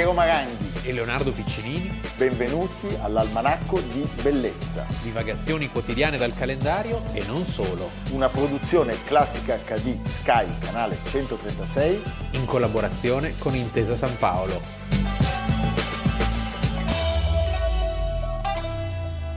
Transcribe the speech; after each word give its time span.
Piero 0.00 0.14
Maranghi 0.14 0.88
e 0.88 0.94
Leonardo 0.94 1.30
Piccinini. 1.30 2.00
Benvenuti 2.16 2.88
all'Almanacco 3.02 3.80
di 3.80 4.08
Bellezza. 4.22 4.86
Divagazioni 5.02 5.68
quotidiane 5.68 6.16
dal 6.16 6.32
calendario 6.32 7.02
e 7.12 7.22
non 7.26 7.44
solo. 7.44 7.90
Una 8.12 8.30
produzione 8.30 8.96
classica 9.04 9.58
HD 9.58 10.02
Sky, 10.06 10.46
canale 10.58 10.96
136. 11.04 12.02
In 12.30 12.46
collaborazione 12.46 13.36
con 13.36 13.54
Intesa 13.54 13.94
San 13.94 14.16
Paolo. 14.16 14.58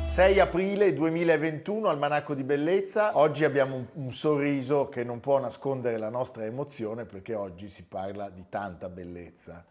6 0.06 0.40
aprile 0.40 0.94
2021, 0.94 1.90
Almanacco 1.90 2.34
di 2.34 2.44
Bellezza. 2.46 3.18
Oggi 3.18 3.44
abbiamo 3.44 3.76
un, 3.76 3.86
un, 3.96 4.14
sorriso 4.14 4.88
che 4.88 5.04
non 5.04 5.20
può 5.20 5.40
nascondere 5.40 5.98
la 5.98 6.10
nostra 6.10 6.46
emozione 6.46 7.04
perché 7.04 7.34
oggi 7.36 7.68
si 7.68 7.84
parla 7.84 8.30
di 8.30 8.46
tanta 8.48 8.88
bellezza. 8.88 9.66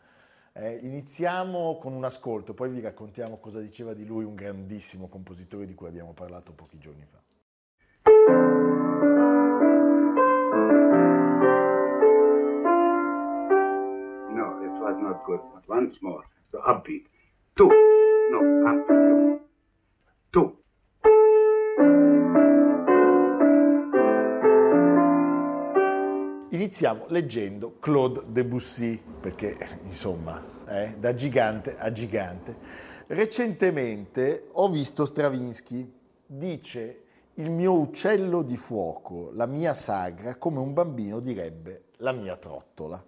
Eh, 0.55 0.81
iniziamo 0.83 1.79
con 1.79 1.95
un 1.95 2.05
ascolto, 2.05 2.53
poi 2.53 2.69
vi 2.69 2.81
raccontiamo 2.81 3.39
cosa 3.39 3.59
diceva 3.59 3.95
di 3.95 4.05
lui 4.05 4.25
un 4.25 4.35
grandissimo 4.35 5.09
compositore 5.09 5.65
di 5.65 5.75
cui 5.75 5.87
abbiamo 5.87 6.13
parlato 6.13 6.53
pochi 6.53 6.79
giorni 6.79 7.07
fa. 7.07 7.19
No, 14.29 14.61
it 14.63 14.79
was 14.79 14.99
not 14.99 15.25
good. 15.25 15.41
Once 15.69 15.97
more. 16.03 16.23
So 16.49 16.59
upbeat. 16.59 17.09
Two. 17.55 17.71
No, 18.31 18.41
upbeat. 18.69 19.41
Tu. 20.33 20.62
Iniziamo 26.53 27.07
leggendo 27.09 27.79
Claude 27.79 28.25
Debussy, 28.27 29.03
perché 29.21 29.57
insomma, 29.85 30.39
eh, 30.69 30.97
da 30.99 31.15
gigante 31.15 31.79
a 31.79 31.91
gigante. 31.91 32.55
Recentemente 33.07 34.49
ho 34.53 34.69
visto 34.69 35.07
Stravinsky, 35.07 35.91
dice 36.27 37.05
il 37.37 37.51
mio 37.51 37.73
uccello 37.79 38.43
di 38.43 38.59
fuoco, 38.59 39.31
la 39.33 39.47
mia 39.47 39.73
sagra, 39.73 40.37
come 40.37 40.59
un 40.59 40.75
bambino 40.75 41.21
direbbe 41.21 41.85
la 41.97 42.13
mia 42.13 42.37
trottola 42.37 43.03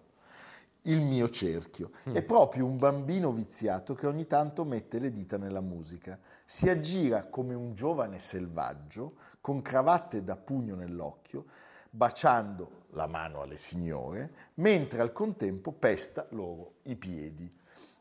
il 0.87 1.01
mio 1.01 1.31
cerchio. 1.31 1.93
È 2.13 2.23
proprio 2.23 2.67
un 2.67 2.77
bambino 2.77 3.33
viziato 3.33 3.95
che 3.95 4.07
ogni 4.07 4.27
tanto 4.27 4.65
mette 4.65 4.99
le 4.99 5.11
dita 5.11 5.39
nella 5.39 5.63
musica. 5.63 6.19
Si 6.45 6.69
aggira 6.69 7.25
come 7.25 7.55
un 7.55 7.75
giovane 7.75 8.19
selvaggio, 8.19 9.15
con 9.41 9.63
cravatte 9.63 10.23
da 10.23 10.37
pugno 10.37 10.75
nell'occhio, 10.75 11.47
baciando 11.89 12.83
la 12.95 13.07
mano 13.07 13.43
alle 13.43 13.57
signore, 13.57 14.33
mentre 14.55 15.01
al 15.01 15.13
contempo 15.13 15.73
pesta 15.73 16.27
loro 16.31 16.75
i 16.85 16.97
piedi. 16.97 17.53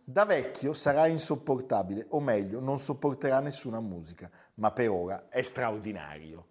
Da 0.06 0.26
vecchio 0.26 0.74
sarà 0.74 1.08
insopportabile, 1.08 2.08
o 2.10 2.20
meglio, 2.20 2.60
non 2.60 2.78
sopporterà 2.80 3.40
nessuna 3.40 3.80
musica, 3.80 4.30
ma 4.56 4.72
per 4.72 4.90
ora 4.90 5.30
è 5.30 5.42
straordinario 5.42 6.48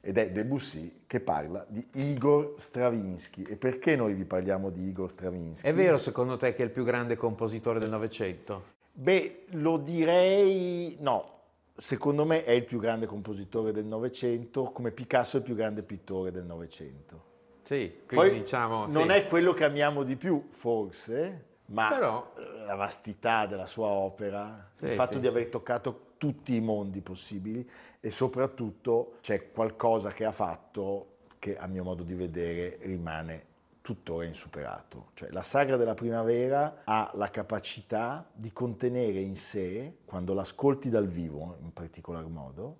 ed 0.00 0.18
è 0.18 0.30
Debussy 0.30 1.04
che 1.06 1.20
parla 1.20 1.64
di 1.68 1.84
Igor 1.94 2.54
Stravinsky. 2.56 3.44
E 3.44 3.56
perché 3.56 3.96
noi 3.96 4.14
vi 4.14 4.24
parliamo 4.24 4.70
di 4.70 4.88
Igor 4.88 5.10
Stravinsky? 5.10 5.68
È 5.68 5.74
vero 5.74 5.98
secondo 5.98 6.36
te 6.36 6.54
che 6.54 6.62
è 6.62 6.64
il 6.66 6.72
più 6.72 6.84
grande 6.84 7.16
compositore 7.16 7.78
del 7.78 7.90
Novecento? 7.90 8.64
Beh, 8.92 9.46
lo 9.50 9.78
direi 9.78 10.96
no. 11.00 11.30
Secondo 11.74 12.24
me 12.24 12.44
è 12.44 12.50
il 12.50 12.64
più 12.64 12.78
grande 12.78 13.06
compositore 13.06 13.72
del 13.72 13.86
Novecento, 13.86 14.64
come 14.64 14.90
Picasso 14.90 15.36
è 15.36 15.38
il 15.40 15.46
più 15.46 15.54
grande 15.54 15.82
pittore 15.82 16.30
del 16.30 16.44
Novecento. 16.44 17.30
Sì, 17.62 17.92
Poi 18.06 18.32
diciamo... 18.32 18.86
Non 18.86 19.08
sì. 19.08 19.14
è 19.14 19.26
quello 19.26 19.52
che 19.54 19.64
amiamo 19.64 20.02
di 20.02 20.16
più, 20.16 20.46
forse, 20.48 21.44
ma 21.66 21.88
Però... 21.88 22.32
la 22.66 22.74
vastità 22.74 23.46
della 23.46 23.66
sua 23.66 23.86
opera, 23.86 24.70
sì, 24.74 24.86
il 24.86 24.92
fatto 24.92 25.14
sì, 25.14 25.20
di 25.20 25.26
aver 25.26 25.46
toccato 25.46 26.10
tutti 26.18 26.54
i 26.54 26.60
mondi 26.60 27.00
possibili 27.00 27.68
e 27.98 28.10
soprattutto 28.10 29.14
c'è 29.20 29.50
qualcosa 29.50 30.12
che 30.12 30.24
ha 30.24 30.32
fatto 30.32 31.06
che 31.38 31.56
a 31.56 31.66
mio 31.66 31.82
modo 31.82 32.04
di 32.04 32.14
vedere 32.14 32.78
rimane 32.82 33.46
tuttora 33.80 34.24
insuperato. 34.24 35.08
Cioè, 35.14 35.30
la 35.30 35.42
sagra 35.42 35.76
della 35.76 35.94
primavera 35.94 36.82
ha 36.84 37.10
la 37.14 37.30
capacità 37.30 38.24
di 38.32 38.52
contenere 38.52 39.20
in 39.20 39.34
sé, 39.34 39.98
quando 40.04 40.34
l'ascolti 40.34 40.88
dal 40.88 41.08
vivo 41.08 41.56
in 41.60 41.72
particolar 41.72 42.26
modo, 42.26 42.78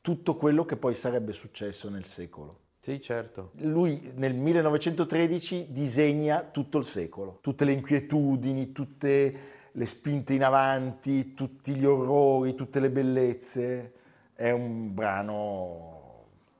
tutto 0.00 0.36
quello 0.36 0.64
che 0.64 0.76
poi 0.76 0.94
sarebbe 0.94 1.32
successo 1.32 1.90
nel 1.90 2.04
secolo. 2.04 2.60
Sì, 2.80 3.00
certo. 3.00 3.50
Lui 3.56 4.00
nel 4.16 4.34
1913 4.34 5.66
disegna 5.70 6.42
tutto 6.42 6.78
il 6.78 6.84
secolo, 6.84 7.38
tutte 7.40 7.64
le 7.64 7.72
inquietudini, 7.72 8.72
tutte 8.72 9.38
le 9.72 9.86
spinte 9.86 10.34
in 10.34 10.44
avanti, 10.44 11.34
tutti 11.34 11.74
gli 11.74 11.84
orrori, 11.84 12.54
tutte 12.54 12.80
le 12.80 12.90
bellezze. 12.90 13.92
È 14.34 14.50
un 14.50 14.94
brano 14.94 15.98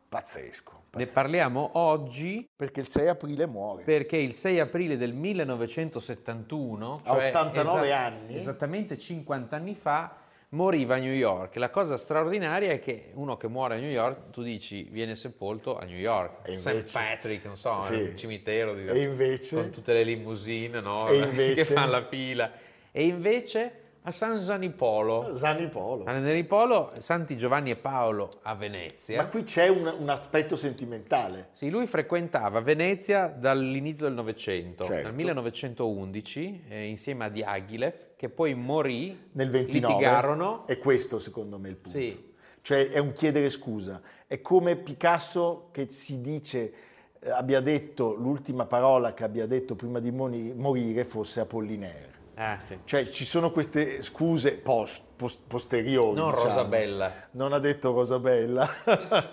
pazzesco. 0.08 0.76
Ne 0.90 1.06
parliamo 1.06 1.70
oggi 1.74 2.48
perché 2.56 2.80
il 2.80 2.88
6 2.88 3.08
aprile 3.08 3.46
muore. 3.46 3.84
Perché 3.84 4.16
il 4.16 4.32
6 4.32 4.58
aprile 4.58 4.96
del 4.96 5.12
1971, 5.14 7.00
a 7.04 7.14
cioè 7.14 7.28
89 7.28 7.86
esa- 7.86 7.98
anni, 7.98 8.34
esattamente 8.34 8.98
50 8.98 9.54
anni 9.54 9.74
fa, 9.74 10.16
moriva 10.50 10.96
a 10.96 10.98
New 10.98 11.12
York. 11.12 11.56
La 11.56 11.70
cosa 11.70 11.96
straordinaria 11.96 12.70
è 12.70 12.80
che 12.80 13.10
uno 13.14 13.36
che 13.36 13.48
muore 13.48 13.76
a 13.76 13.78
New 13.78 13.90
York, 13.90 14.30
tu 14.30 14.42
dici, 14.42 14.84
viene 14.90 15.14
sepolto 15.14 15.78
a 15.78 15.84
New 15.84 15.98
York, 15.98 16.48
invece, 16.48 16.86
St. 16.86 16.92
Patrick, 16.92 17.44
non 17.44 17.56
so, 17.56 17.82
sì. 17.82 17.94
un 17.94 18.16
cimitero 18.16 18.74
di, 18.74 18.86
e 18.86 19.02
invece, 19.02 19.56
con 19.56 19.70
tutte 19.70 19.92
le 19.92 20.04
limousine 20.04 20.80
no? 20.80 21.12
invece, 21.12 21.54
che 21.62 21.64
fanno 21.64 21.90
la 21.90 22.04
fila 22.04 22.50
e 22.90 23.04
invece 23.04 23.86
a 24.02 24.10
San 24.10 24.40
Zanipolo. 24.40 25.36
Zanipolo. 25.36 26.04
San 26.04 26.24
Zanipolo, 26.24 26.92
Santi 26.98 27.36
Giovanni 27.36 27.70
e 27.70 27.76
Paolo 27.76 28.30
a 28.42 28.54
Venezia. 28.54 29.18
Ma 29.18 29.26
qui 29.26 29.42
c'è 29.42 29.68
un, 29.68 29.94
un, 29.98 30.08
aspetto 30.08 30.56
sentimentale. 30.56 31.50
Sì, 31.52 31.68
lui 31.68 31.86
frequentava 31.86 32.60
Venezia 32.60 33.26
dall'inizio 33.26 34.06
del 34.06 34.14
Novecento, 34.14 34.84
certo. 34.84 35.08
nel 35.08 35.14
1911, 35.14 36.64
eh, 36.68 36.86
insieme 36.86 37.26
a 37.26 37.28
Diaghilev, 37.28 38.07
che 38.18 38.28
poi 38.28 38.54
morì. 38.54 39.16
Nel 39.30 39.48
29. 39.48 39.94
Litigarono. 39.94 40.66
E 40.66 40.76
questo 40.76 41.20
secondo 41.20 41.56
me 41.56 41.68
è 41.68 41.70
il 41.70 41.76
punto. 41.76 41.98
Sì. 41.98 42.32
Cioè 42.62 42.90
è 42.90 42.98
un 42.98 43.12
chiedere 43.12 43.48
scusa. 43.48 44.02
È 44.26 44.40
come 44.40 44.74
Picasso 44.74 45.68
che 45.70 45.88
si 45.88 46.20
dice 46.20 46.72
eh, 47.20 47.30
abbia 47.30 47.60
detto 47.60 48.14
l'ultima 48.14 48.66
parola 48.66 49.14
che 49.14 49.22
abbia 49.22 49.46
detto 49.46 49.76
prima 49.76 50.00
di 50.00 50.10
morire 50.10 51.04
fosse 51.04 51.38
Apollinaire. 51.38 52.16
Ah, 52.40 52.56
sì. 52.60 52.78
Cioè 52.84 53.04
ci 53.08 53.24
sono 53.24 53.50
queste 53.50 54.00
scuse 54.00 54.52
post, 54.52 55.02
post, 55.16 55.40
posteriori. 55.48 56.14
Non 56.14 56.30
diciamo. 56.30 56.48
Rosabella. 56.48 57.12
Non 57.32 57.52
ha 57.52 57.58
detto 57.58 57.92
Rosabella, 57.92 58.68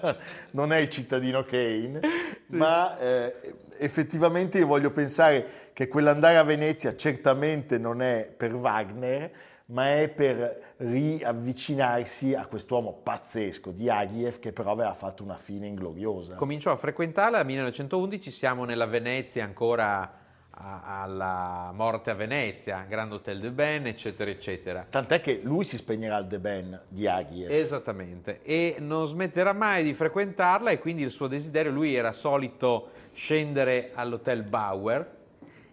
non 0.52 0.74
è 0.74 0.78
il 0.78 0.90
cittadino 0.90 1.44
Kane, 1.44 2.00
sì. 2.02 2.56
ma 2.56 2.98
eh, 2.98 3.58
effettivamente 3.78 4.58
io 4.58 4.66
voglio 4.66 4.90
pensare 4.90 5.48
che 5.72 5.88
quell'andare 5.88 6.38
a 6.38 6.44
Venezia 6.44 6.96
certamente 6.96 7.78
non 7.78 8.02
è 8.02 8.34
per 8.36 8.56
Wagner, 8.56 9.32
ma 9.68 9.92
è 9.92 10.10
per 10.10 10.74
riavvicinarsi 10.78 12.34
a 12.34 12.48
quest'uomo 12.48 13.02
pazzesco 13.04 13.72
di 13.72 13.88
Agiev 13.88 14.40
che 14.40 14.52
però 14.52 14.72
aveva 14.72 14.94
fatto 14.94 15.22
una 15.22 15.38
fine 15.38 15.68
ingloriosa. 15.68 16.34
Cominciò 16.34 16.72
a 16.72 16.76
frequentarla 16.76 17.38
nel 17.38 17.46
1911, 17.46 18.32
siamo 18.32 18.66
nella 18.66 18.88
Venezia 18.88 19.44
ancora 19.44 20.24
alla 20.58 21.72
morte 21.74 22.12
a 22.12 22.14
Venezia, 22.14 22.86
Grand 22.88 23.12
Hotel 23.12 23.40
de 23.40 23.52
Ben, 23.52 23.88
eccetera, 23.88 24.30
eccetera. 24.30 24.86
Tant'è 24.90 25.20
che 25.20 25.42
lui 25.44 25.64
si 25.64 25.78
spegnerà 25.78 26.16
al 26.16 26.28
de 26.28 26.40
Ben 26.40 26.82
di 26.88 27.08
Aghiev. 27.08 27.52
Esattamente, 27.52 28.42
e 28.42 28.78
non 28.80 29.06
smetterà 29.06 29.54
mai 29.54 29.84
di 29.84 29.94
frequentarla 29.94 30.72
e 30.72 30.80
quindi 30.80 31.04
il 31.04 31.12
suo 31.12 31.28
desiderio, 31.28 31.72
lui 31.72 31.96
era 31.96 32.12
solito 32.12 32.90
scendere 33.14 33.92
all'Hotel 33.94 34.44
Bauer. 34.44 35.15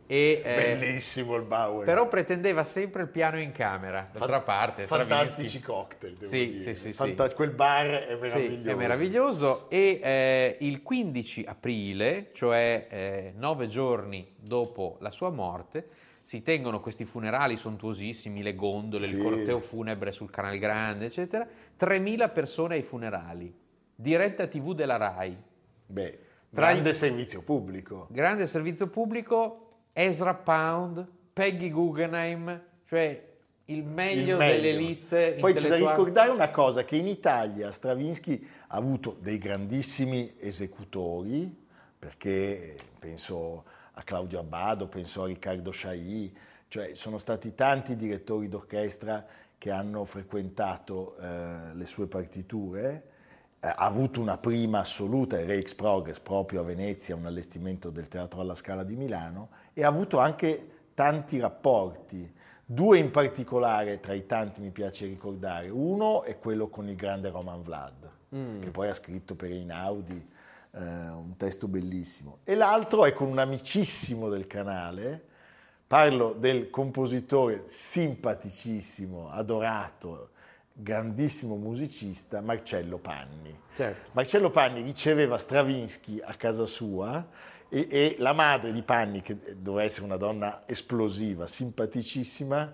E, 0.06 0.42
eh, 0.44 0.76
Bellissimo 0.78 1.36
il 1.36 1.44
Bauer. 1.44 1.84
Però 1.86 2.06
pretendeva 2.08 2.64
sempre 2.64 3.02
il 3.02 3.08
piano 3.08 3.38
in 3.38 3.52
camera, 3.52 4.08
d'altra 4.12 4.38
Fa- 4.38 4.42
parte. 4.42 4.86
Fantastici 4.86 5.60
cocktail, 5.60 6.14
devo 6.14 6.30
sì, 6.30 6.48
dire. 6.50 6.58
Sì, 6.58 6.74
sì, 6.74 6.92
Fanta- 6.92 7.28
sì. 7.28 7.34
Quel 7.34 7.50
bar 7.50 7.86
è 7.86 8.16
meraviglioso. 8.16 8.62
Sì, 8.62 8.68
è 8.68 8.74
meraviglioso 8.74 9.70
e 9.70 10.00
eh, 10.02 10.56
il 10.60 10.82
15 10.82 11.44
aprile, 11.46 12.28
cioè 12.32 12.86
eh, 12.90 13.32
nove 13.36 13.68
giorni 13.68 14.34
dopo 14.36 14.96
la 15.00 15.10
sua 15.10 15.30
morte, 15.30 15.86
si 16.20 16.42
tengono 16.42 16.78
questi 16.80 17.04
funerali 17.04 17.56
sontuosissimi, 17.56 18.42
le 18.42 18.54
gondole, 18.54 19.06
Sì. 19.06 19.14
il 19.16 19.22
corteo 19.22 19.60
funebre 19.60 20.12
sul 20.12 20.30
Canal 20.30 20.58
Grande, 20.58 21.06
eccetera. 21.06 21.46
3.000 21.78 22.28
persone 22.32 22.74
ai 22.74 22.82
funerali, 22.82 23.52
diretta 23.94 24.46
TV 24.46 24.74
della 24.74 24.96
RAI. 24.98 25.36
Beh, 25.86 26.18
Tra 26.52 26.66
grande 26.66 26.90
i- 26.90 26.94
servizio 26.94 27.42
pubblico. 27.42 28.06
Grande 28.10 28.46
servizio 28.46 28.88
pubblico, 28.88 29.61
Ezra 29.92 30.34
Pound, 30.34 31.06
Peggy 31.32 31.70
Guggenheim, 31.70 32.60
cioè 32.86 33.30
il 33.66 33.84
meglio, 33.84 34.32
Il 34.32 34.36
meglio. 34.38 34.60
dell'elite 34.60 35.36
Poi 35.38 35.54
c'è 35.54 35.68
da 35.68 35.76
ricordare 35.76 36.30
una 36.30 36.50
cosa, 36.50 36.84
che 36.84 36.96
in 36.96 37.06
Italia 37.06 37.70
Stravinsky 37.70 38.46
ha 38.68 38.76
avuto 38.76 39.16
dei 39.20 39.38
grandissimi 39.38 40.34
esecutori, 40.38 41.54
perché 41.98 42.76
penso 42.98 43.64
a 43.92 44.02
Claudio 44.02 44.40
Abbado, 44.40 44.88
penso 44.88 45.22
a 45.22 45.26
Riccardo 45.26 45.70
Sciai, 45.70 46.36
cioè 46.68 46.94
sono 46.94 47.18
stati 47.18 47.54
tanti 47.54 47.96
direttori 47.96 48.48
d'orchestra 48.48 49.24
che 49.58 49.70
hanno 49.70 50.04
frequentato 50.04 51.16
eh, 51.18 51.74
le 51.74 51.86
sue 51.86 52.06
partiture, 52.08 53.10
ha 53.64 53.86
avuto 53.86 54.20
una 54.20 54.38
prima 54.38 54.80
assoluta, 54.80 55.38
il 55.38 55.46
Rex 55.46 55.74
Progress, 55.74 56.18
proprio 56.18 56.60
a 56.60 56.64
Venezia, 56.64 57.14
un 57.14 57.26
allestimento 57.26 57.90
del 57.90 58.08
Teatro 58.08 58.40
alla 58.40 58.56
Scala 58.56 58.82
di 58.82 58.96
Milano, 58.96 59.50
e 59.72 59.84
ha 59.84 59.88
avuto 59.88 60.18
anche 60.18 60.88
tanti 60.94 61.38
rapporti. 61.38 62.40
Due 62.64 62.98
in 62.98 63.12
particolare, 63.12 64.00
tra 64.00 64.14
i 64.14 64.26
tanti 64.26 64.60
mi 64.60 64.70
piace 64.70 65.06
ricordare. 65.06 65.68
Uno 65.68 66.24
è 66.24 66.40
quello 66.40 66.68
con 66.68 66.88
il 66.88 66.96
grande 66.96 67.30
Roman 67.30 67.62
Vlad, 67.62 68.10
mm. 68.34 68.62
che 68.62 68.70
poi 68.70 68.88
ha 68.88 68.94
scritto 68.94 69.36
per 69.36 69.52
Einaudi 69.52 70.28
eh, 70.72 70.80
un 70.80 71.36
testo 71.36 71.68
bellissimo. 71.68 72.38
E 72.42 72.56
l'altro 72.56 73.04
è 73.04 73.12
con 73.12 73.28
un 73.28 73.38
amicissimo 73.38 74.28
del 74.28 74.48
canale, 74.48 75.24
parlo 75.86 76.32
del 76.32 76.68
compositore 76.68 77.62
simpaticissimo, 77.64 79.30
adorato, 79.30 80.30
grandissimo 80.72 81.56
musicista 81.56 82.40
Marcello 82.40 82.98
Panni. 82.98 83.58
Certo. 83.74 84.10
Marcello 84.12 84.50
Panni 84.50 84.82
riceveva 84.82 85.38
Stravinsky 85.38 86.20
a 86.20 86.34
casa 86.34 86.66
sua 86.66 87.26
e, 87.68 87.86
e, 87.90 88.16
la 88.18 88.32
madre 88.32 88.72
di 88.72 88.82
Panni, 88.82 89.22
che 89.22 89.36
doveva 89.56 89.84
essere 89.84 90.04
una 90.04 90.16
donna 90.16 90.62
esplosiva, 90.66 91.46
simpaticissima, 91.46 92.72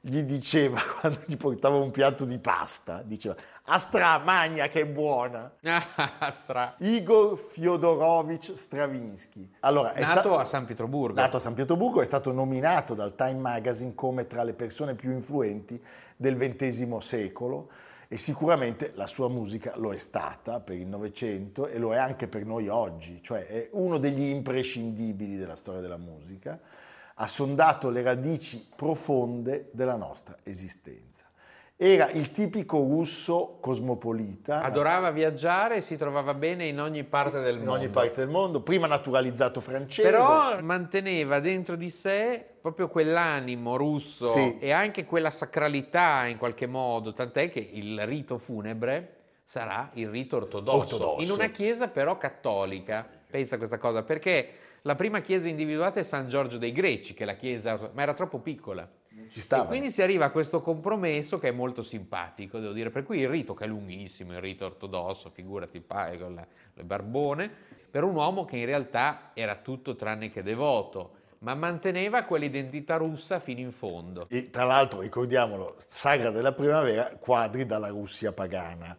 gli 0.00 0.22
diceva 0.22 0.80
quando 1.00 1.20
gli 1.26 1.36
portava 1.36 1.76
un 1.76 1.90
piatto 1.90 2.24
di 2.24 2.38
pasta, 2.38 3.02
diceva 3.02 3.34
Astra 3.64 4.18
Magna 4.18 4.68
che 4.68 4.82
è 4.82 4.86
buona. 4.86 5.52
Astra. 6.18 6.74
Igor 6.78 7.36
Fyodorovich 7.36 8.56
Stravinsky. 8.56 9.50
Allora, 9.60 9.92
è 9.92 10.00
nato 10.02 10.32
sta- 10.32 10.40
a 10.40 10.44
San 10.44 10.66
Pietroburgo. 10.66 11.20
Nato 11.20 11.36
a 11.36 11.40
San 11.40 11.54
Pietroburgo, 11.54 12.00
è 12.00 12.04
stato 12.04 12.32
nominato 12.32 12.94
dal 12.94 13.14
Time 13.14 13.38
Magazine 13.38 13.94
come 13.94 14.26
tra 14.26 14.42
le 14.42 14.54
persone 14.54 14.94
più 14.94 15.10
influenti 15.10 15.82
del 16.16 16.36
XX 16.36 16.96
secolo 16.98 17.68
e 18.08 18.16
sicuramente 18.16 18.92
la 18.94 19.06
sua 19.06 19.28
musica 19.28 19.74
lo 19.76 19.92
è 19.92 19.98
stata 19.98 20.60
per 20.60 20.76
il 20.76 20.86
Novecento 20.86 21.66
e 21.66 21.78
lo 21.78 21.92
è 21.92 21.98
anche 21.98 22.26
per 22.26 22.46
noi 22.46 22.68
oggi, 22.68 23.22
cioè 23.22 23.46
è 23.46 23.68
uno 23.72 23.98
degli 23.98 24.22
imprescindibili 24.22 25.36
della 25.36 25.54
storia 25.54 25.82
della 25.82 25.98
musica 25.98 26.58
ha 27.20 27.26
sondato 27.26 27.90
le 27.90 28.02
radici 28.02 28.68
profonde 28.74 29.70
della 29.72 29.96
nostra 29.96 30.36
esistenza. 30.44 31.24
Era 31.76 32.10
il 32.10 32.32
tipico 32.32 32.78
russo 32.78 33.58
cosmopolita. 33.60 34.62
Adorava 34.62 35.10
viaggiare 35.10 35.76
e 35.76 35.80
si 35.80 35.96
trovava 35.96 36.34
bene 36.34 36.66
in 36.66 36.80
ogni 36.80 37.04
parte 37.04 37.40
del 37.40 37.56
in 37.56 37.64
mondo. 37.64 37.74
In 37.74 37.80
ogni 37.82 37.88
parte 37.88 38.20
del 38.20 38.28
mondo, 38.28 38.60
prima 38.62 38.86
naturalizzato 38.88 39.60
francese. 39.60 40.10
Però 40.10 40.60
manteneva 40.60 41.38
dentro 41.38 41.76
di 41.76 41.88
sé 41.90 42.44
proprio 42.60 42.88
quell'animo 42.88 43.76
russo 43.76 44.26
sì. 44.26 44.58
e 44.58 44.72
anche 44.72 45.04
quella 45.04 45.30
sacralità 45.30 46.26
in 46.26 46.36
qualche 46.36 46.66
modo, 46.66 47.12
tant'è 47.12 47.48
che 47.48 47.68
il 47.72 48.04
rito 48.06 48.38
funebre 48.38 49.14
sarà 49.44 49.90
il 49.94 50.08
rito 50.08 50.36
ortodosso, 50.36 50.96
ortodosso. 50.96 51.24
in 51.24 51.30
una 51.30 51.48
chiesa 51.48 51.88
però 51.88 52.18
cattolica. 52.18 53.06
Pensa 53.30 53.54
a 53.54 53.58
questa 53.58 53.78
cosa, 53.78 54.02
perché 54.02 54.48
la 54.82 54.94
prima 54.94 55.20
chiesa 55.20 55.48
individuata 55.48 56.00
è 56.00 56.02
San 56.02 56.28
Giorgio 56.28 56.58
dei 56.58 56.72
Greci, 56.72 57.14
che 57.14 57.24
è 57.24 57.26
la 57.26 57.36
chiesa, 57.36 57.90
ma 57.92 58.02
era 58.02 58.14
troppo 58.14 58.38
piccola. 58.38 58.88
E 59.10 59.66
quindi 59.66 59.90
si 59.90 60.00
arriva 60.00 60.26
a 60.26 60.30
questo 60.30 60.60
compromesso 60.60 61.38
che 61.38 61.48
è 61.48 61.52
molto 61.52 61.82
simpatico, 61.82 62.58
devo 62.58 62.72
dire. 62.72 62.90
Per 62.90 63.02
cui 63.02 63.18
il 63.18 63.28
rito, 63.28 63.54
che 63.54 63.64
è 63.64 63.66
lunghissimo, 63.66 64.32
il 64.32 64.40
rito 64.40 64.64
ortodosso, 64.64 65.28
figurati 65.28 65.76
il 65.76 65.82
padre 65.82 66.18
con 66.18 66.46
le 66.74 66.84
barbone, 66.84 67.50
per 67.90 68.04
un 68.04 68.14
uomo 68.14 68.44
che 68.44 68.56
in 68.56 68.66
realtà 68.66 69.30
era 69.34 69.56
tutto 69.56 69.96
tranne 69.96 70.28
che 70.28 70.42
devoto 70.42 71.16
ma 71.40 71.54
manteneva 71.54 72.24
quell'identità 72.24 72.96
russa 72.96 73.38
fino 73.38 73.60
in 73.60 73.70
fondo. 73.70 74.26
E 74.28 74.50
tra 74.50 74.64
l'altro, 74.64 75.00
ricordiamolo, 75.00 75.74
Sagra 75.76 76.30
della 76.30 76.52
Primavera, 76.52 77.12
quadri 77.18 77.64
dalla 77.64 77.88
Russia 77.88 78.32
pagana. 78.32 78.98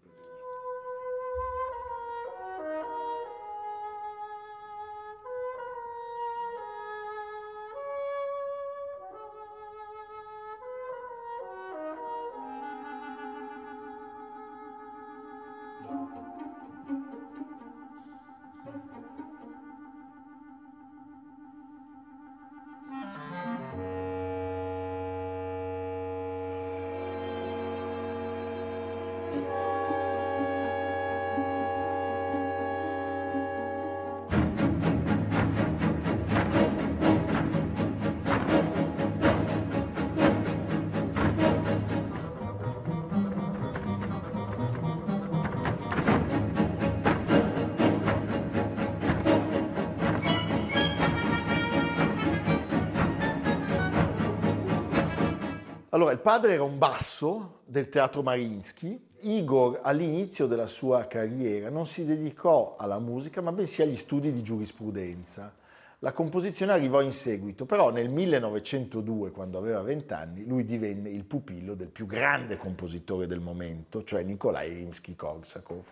Allora, 56.00 56.14
il 56.14 56.22
padre 56.22 56.54
era 56.54 56.64
un 56.64 56.78
basso 56.78 57.60
del 57.66 57.90
teatro 57.90 58.22
Marinsky. 58.22 59.08
Igor 59.24 59.82
all'inizio 59.84 60.48
della 60.48 60.66
sua 60.66 61.08
carriera 61.08 61.70
non 61.70 61.86
si 61.88 62.06
dedicò 62.06 62.78
alla 62.80 63.00
musica, 63.00 63.42
ma 63.42 63.52
bensì 63.52 63.82
agli 63.82 63.98
studi 63.98 64.32
di 64.32 64.42
giurisprudenza. 64.42 65.54
La 66.00 66.14
composizione 66.14 66.72
arrivò 66.72 67.02
in 67.02 67.12
seguito, 67.12 67.66
però 67.66 67.92
nel 67.92 68.08
1902, 68.08 69.32
quando 69.32 69.58
aveva 69.58 69.82
20 69.82 70.14
anni, 70.14 70.46
lui 70.46 70.64
divenne 70.64 71.10
il 71.10 71.26
pupillo 71.26 71.76
del 71.76 71.90
più 71.90 72.06
grande 72.06 72.56
compositore 72.56 73.28
del 73.28 73.42
momento, 73.42 74.02
cioè 74.06 74.24
Nikolai 74.24 74.72
Rimsky-Korsakov. 74.76 75.84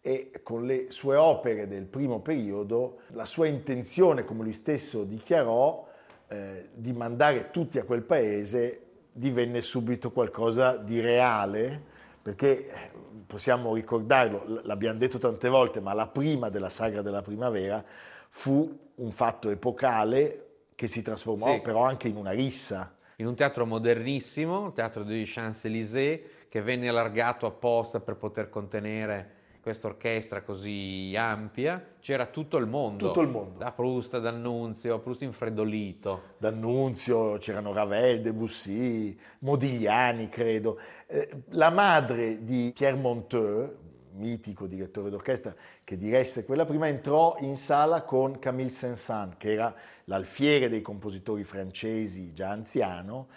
E 0.00 0.32
con 0.42 0.66
le 0.66 0.90
sue 0.90 1.14
opere 1.14 1.68
del 1.68 1.84
primo 1.84 2.18
periodo, 2.22 3.02
la 3.10 3.24
sua 3.24 3.46
intenzione, 3.46 4.24
come 4.24 4.42
lui 4.42 4.52
stesso 4.52 5.04
dichiarò, 5.04 5.86
eh, 6.26 6.70
di 6.74 6.92
mandare 6.92 7.52
tutti 7.52 7.78
a 7.78 7.84
quel 7.84 8.02
paese 8.02 8.87
divenne 9.18 9.60
subito 9.60 10.12
qualcosa 10.12 10.76
di 10.76 11.00
reale, 11.00 11.82
perché 12.22 12.66
eh, 12.66 12.90
possiamo 13.26 13.74
ricordarlo, 13.74 14.60
l'abbiamo 14.62 14.98
detto 14.98 15.18
tante 15.18 15.48
volte, 15.48 15.80
ma 15.80 15.92
la 15.92 16.06
prima 16.06 16.48
della 16.48 16.68
sagra 16.68 17.02
della 17.02 17.22
primavera 17.22 17.84
fu 18.28 18.78
un 18.94 19.10
fatto 19.10 19.50
epocale 19.50 20.44
che 20.74 20.86
si 20.86 21.02
trasformò 21.02 21.54
sì. 21.54 21.60
però 21.60 21.82
anche 21.82 22.08
in 22.08 22.16
una 22.16 22.30
rissa. 22.30 22.94
In 23.16 23.26
un 23.26 23.34
teatro 23.34 23.66
modernissimo, 23.66 24.66
il 24.68 24.72
teatro 24.72 25.02
dei 25.02 25.24
Champs-Élysées, 25.26 26.20
che 26.48 26.62
venne 26.62 26.88
allargato 26.88 27.46
apposta 27.46 27.98
per 27.98 28.14
poter 28.14 28.48
contenere 28.48 29.37
questa 29.60 29.86
orchestra 29.86 30.42
così 30.42 31.14
ampia, 31.16 31.84
c'era 32.00 32.26
tutto 32.26 32.56
il 32.56 32.66
mondo. 32.66 33.06
Tutto 33.06 33.20
il 33.20 33.28
mondo. 33.28 33.58
Da 33.58 33.72
Proust 33.72 34.14
ad 34.14 34.26
Annunzio, 34.26 34.98
Proust 35.00 35.22
infreddolito. 35.22 36.34
D'Annunzio, 36.38 37.36
c'erano 37.38 37.72
Ravel, 37.72 38.20
Debussy, 38.20 39.18
Modigliani, 39.40 40.28
credo. 40.28 40.78
Eh, 41.06 41.28
la 41.50 41.70
madre 41.70 42.44
di 42.44 42.72
Pierre 42.74 42.96
Monteux, 42.96 43.70
mitico 44.12 44.66
direttore 44.66 45.10
d'orchestra 45.10 45.54
che 45.84 45.96
diresse 45.96 46.44
quella 46.44 46.64
prima, 46.64 46.88
entrò 46.88 47.36
in 47.40 47.56
sala 47.56 48.02
con 48.02 48.38
Camille 48.38 48.70
Saint-Saëns, 48.70 49.34
che 49.36 49.52
era 49.52 49.74
l'alfiere 50.04 50.68
dei 50.68 50.82
compositori 50.82 51.44
francesi, 51.44 52.32
già 52.32 52.50
anziano, 52.50 53.28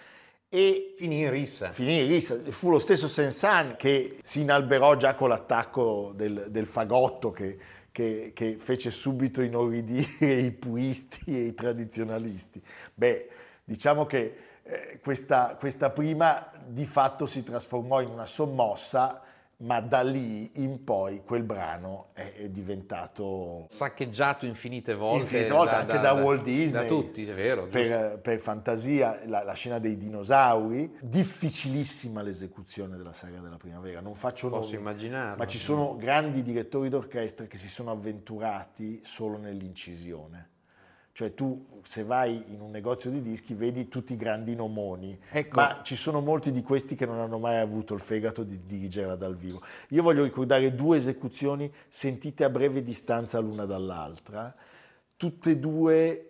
e 0.53 0.96
finì 0.98 1.22
in 1.22 1.29
rissa. 1.29 1.72
Finì 1.72 2.01
in 2.01 2.08
rissa. 2.08 2.38
Fu 2.50 2.70
lo 2.70 2.79
stesso 2.79 3.08
Sensan 3.08 3.77
che 3.77 4.17
si 4.22 4.41
inalberò 4.41 4.98
già 4.98 5.15
con 5.15 5.29
l'attacco 5.29 6.12
del, 6.13 6.48
del 6.50 6.67
fagotto 6.67 7.31
che, 7.31 7.58
che, 7.89 8.34
che, 8.36 8.58
fece 8.58 8.91
subito 8.91 9.41
inorridire 9.41 10.34
i 10.34 10.51
puristi 10.51 11.22
e 11.27 11.46
i 11.46 11.53
tradizionalisti. 11.53 12.62
Beh, 12.93 13.29
diciamo 13.63 14.05
che 14.05 14.36
eh, 14.63 15.00
questa, 15.01 15.55
questa 15.58 15.89
prima 15.89 16.51
di 16.67 16.84
fatto 16.84 17.25
si 17.25 17.46
trasformò 17.46 18.01
in 18.01 18.10
una 18.10 18.25
sommossa 18.25 19.22
ma 19.62 19.80
da 19.80 20.01
lì 20.01 20.50
in 20.63 20.84
poi 20.84 21.22
quel 21.24 21.44
brano 21.44 22.10
è, 22.13 22.50
diventato 22.50 23.68
saccheggiato 23.70 24.46
infinite 24.46 24.94
volte, 24.94 25.20
infinite 25.20 25.50
volte 25.51 25.72
da, 25.72 25.77
anche 25.80 25.94
da, 25.94 26.13
da, 26.13 26.13
Walt 26.13 26.44
Disney. 26.44 26.82
da 26.84 26.88
tutti, 26.88 27.25
è 27.25 27.34
vero 27.34 27.68
per, 27.68 28.20
per 28.20 28.39
fantasia 28.39 29.22
la, 29.25 29.44
la, 29.44 29.53
scena 29.53 29.80
dei 29.80 29.98
dinosauri 29.98 30.98
difficilissima 31.01 32.22
l'esecuzione 32.22 32.98
della 32.98 33.13
saga 33.13 33.39
della 33.39 33.58
primavera 33.58 34.01
non 34.01 34.15
faccio 34.15 34.50
posso 34.50 34.75
immaginare 34.75 35.38
ma 35.38 35.46
ci 35.46 35.58
sono 35.58 35.96
grandi 35.96 36.41
direttori 36.41 36.89
d'orchestra 36.89 37.46
che 37.46 37.58
si 37.58 37.70
sono 37.70 37.91
avventurati 37.91 39.01
solo 39.03 39.38
nell'incisione 39.38 40.50
Cioè 41.13 41.34
tu 41.34 41.65
se 41.84 42.03
vai 42.03 42.44
in 42.50 42.62
un 42.62 42.72
negozio 42.72 43.10
di 43.10 43.22
dischi 43.22 43.53
vedi 43.53 43.88
tutti 43.88 44.13
i 44.13 44.15
grandi 44.15 44.56
nomoni, 44.56 45.18
ecco. 45.32 45.60
ma 45.60 45.82
ci 45.84 45.96
sono 45.96 46.22
molti 46.22 46.51
di 46.51 46.62
questi 46.62 46.96
che 46.96 47.06
non 47.06 47.20
hanno 47.20 47.38
mai 47.38 47.58
avuto 47.58 47.94
il 47.94 48.00
fegato 48.00 48.44
di 48.44 48.65
dirigerla 48.65 49.15
dal 49.15 49.36
vivo. 49.36 49.62
Io 49.89 50.03
voglio 50.03 50.24
ricordare 50.24 50.74
due 50.74 50.98
esecuzioni 50.98 51.72
sentite 51.89 52.44
a 52.44 52.50
breve 52.50 52.82
distanza 52.82 53.39
l'una 53.39 53.65
dall'altra, 53.65 54.56
tutte 55.18 55.51
e 55.51 55.58
due 55.58 56.25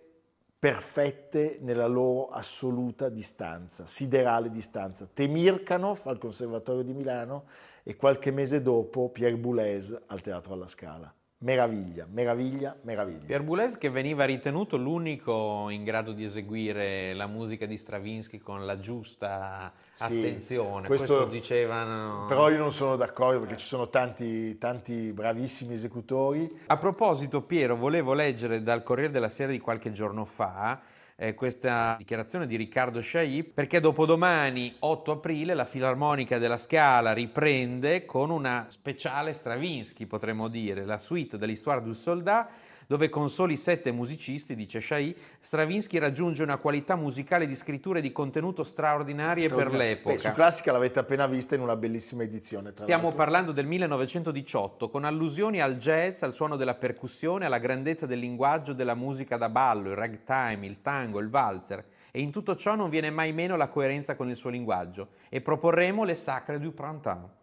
perfette 0.58 1.58
nella 1.62 1.88
loro 1.88 2.30
assoluta 2.30 3.10
distanza, 3.10 3.88
siderale 3.88 4.50
distanza. 4.52 5.08
Temirkanov 5.12 6.02
al 6.06 6.18
Conservatorio 6.18 6.84
di 6.84 6.94
Milano 6.94 7.46
e 7.84 7.96
qualche 7.96 8.32
mese 8.32 8.62
dopo 8.62 9.10
Pierre 9.10 9.38
Boulez 9.38 10.00
al 10.08 10.22
Teatro 10.22 10.54
alla 10.54 10.68
Scala. 10.68 11.12
Meraviglia, 11.44 12.06
meraviglia, 12.08 12.78
meraviglia. 12.84 13.26
Pierre 13.26 13.44
Boulez 13.44 13.76
che 13.80 13.90
veniva 13.90 14.26
ritenuto 14.26 14.78
l'unico 14.78 15.70
in 15.70 15.84
grado 15.84 16.12
di 16.12 16.24
eseguire 16.24 17.16
la 17.16 17.26
musica 17.26 17.66
di 17.66 17.78
Stravinsky 17.78 18.38
con 18.38 18.64
la 18.64 18.80
giusta 18.80 19.74
sì, 19.92 20.04
attenzione, 20.04 20.86
questo, 20.86 21.16
questo, 21.16 21.32
dicevano. 21.32 22.26
Però 22.28 22.48
io 22.48 22.60
non 22.60 22.72
sono 22.72 22.96
d'accordo 22.96 23.40
perché 23.40 23.58
ci 23.58 23.66
sono 23.66 23.90
tanti, 23.90 24.56
tanti 24.60 25.12
bravissimi 25.14 25.74
esecutori. 25.74 26.62
A 26.68 26.78
proposito 26.78 27.42
Piero, 27.42 27.76
volevo 27.76 28.14
leggere 28.14 28.62
dal 28.62 28.84
Corriere 28.84 29.12
della 29.12 29.30
Sera 29.30 29.50
di 29.50 29.60
qualche 29.60 29.92
giorno 29.92 30.26
fa 30.26 30.80
eh, 31.22 31.36
questa 31.36 31.94
dichiarazione 32.00 32.48
di 32.48 32.56
Riccardo 32.56 33.00
Sciai 33.00 33.44
perché 33.44 33.80
dopodomani, 33.80 34.78
8 34.80 35.12
aprile, 35.12 35.54
la 35.54 35.66
Filarmonica 35.66 36.40
della 36.40 36.58
Scala 36.58 37.14
riprende 37.14 38.06
con 38.06 38.32
una 38.32 38.66
speciale 38.70 39.34
Stravinsky, 39.34 40.08
potremmo 40.08 40.48
dire, 40.48 40.84
la 40.84 40.98
suite 40.98 41.38
dell'Histoire 41.38 41.84
du 41.84 41.94
Soldat 41.94 42.50
dove 42.92 43.08
con 43.08 43.30
soli 43.30 43.56
sette 43.56 43.94
musicisti, 43.94 44.54
dice 44.54 44.82
Shai, 44.82 45.16
Stravinsky 45.40 45.98
raggiunge 45.98 46.44
una 46.44 46.58
qualità 46.58 46.98
musicale 46.98 47.48
di 47.48 47.56
scrittura 47.56 48.00
e 48.00 48.02
di 48.02 48.12
contenuto 48.12 48.66
straordinarie 48.66 49.48
per 49.48 49.72
l'epoca. 49.72 50.16
Beh, 50.16 50.20
su 50.20 50.34
Classica 50.34 50.74
l'avete 50.74 51.00
appena 51.00 51.26
vista 51.26 51.56
in 51.56 51.62
una 51.62 51.78
bellissima 51.78 52.24
edizione. 52.24 52.74
Stiamo 52.76 53.04
l'altro. 53.04 53.18
parlando 53.18 53.54
del 53.54 53.66
1918, 53.66 54.90
con 54.90 55.06
allusioni 55.06 55.62
al 55.62 55.78
jazz, 55.78 56.22
al 56.24 56.34
suono 56.34 56.58
della 56.58 56.74
percussione, 56.74 57.46
alla 57.46 57.60
grandezza 57.60 58.06
del 58.06 58.20
linguaggio 58.20 58.74
della 58.74 58.96
musica 58.96 59.38
da 59.38 59.48
ballo, 59.48 59.92
il 59.92 59.96
ragtime, 59.96 60.66
il 60.66 60.82
tango, 60.82 61.22
il 61.22 61.30
valzer. 61.30 61.86
E 62.12 62.20
in 62.20 62.30
tutto 62.30 62.58
ciò 62.58 62.76
non 62.76 62.90
viene 62.90 63.10
mai 63.10 63.32
meno 63.32 63.56
la 63.56 63.70
coerenza 63.70 64.18
con 64.18 64.30
il 64.30 64.36
suo 64.36 64.50
linguaggio. 64.50 65.12
E 65.30 65.40
proporremo 65.40 66.04
le 66.04 66.16
Sacre 66.16 66.60
du 66.60 66.74
Printemps 66.74 67.40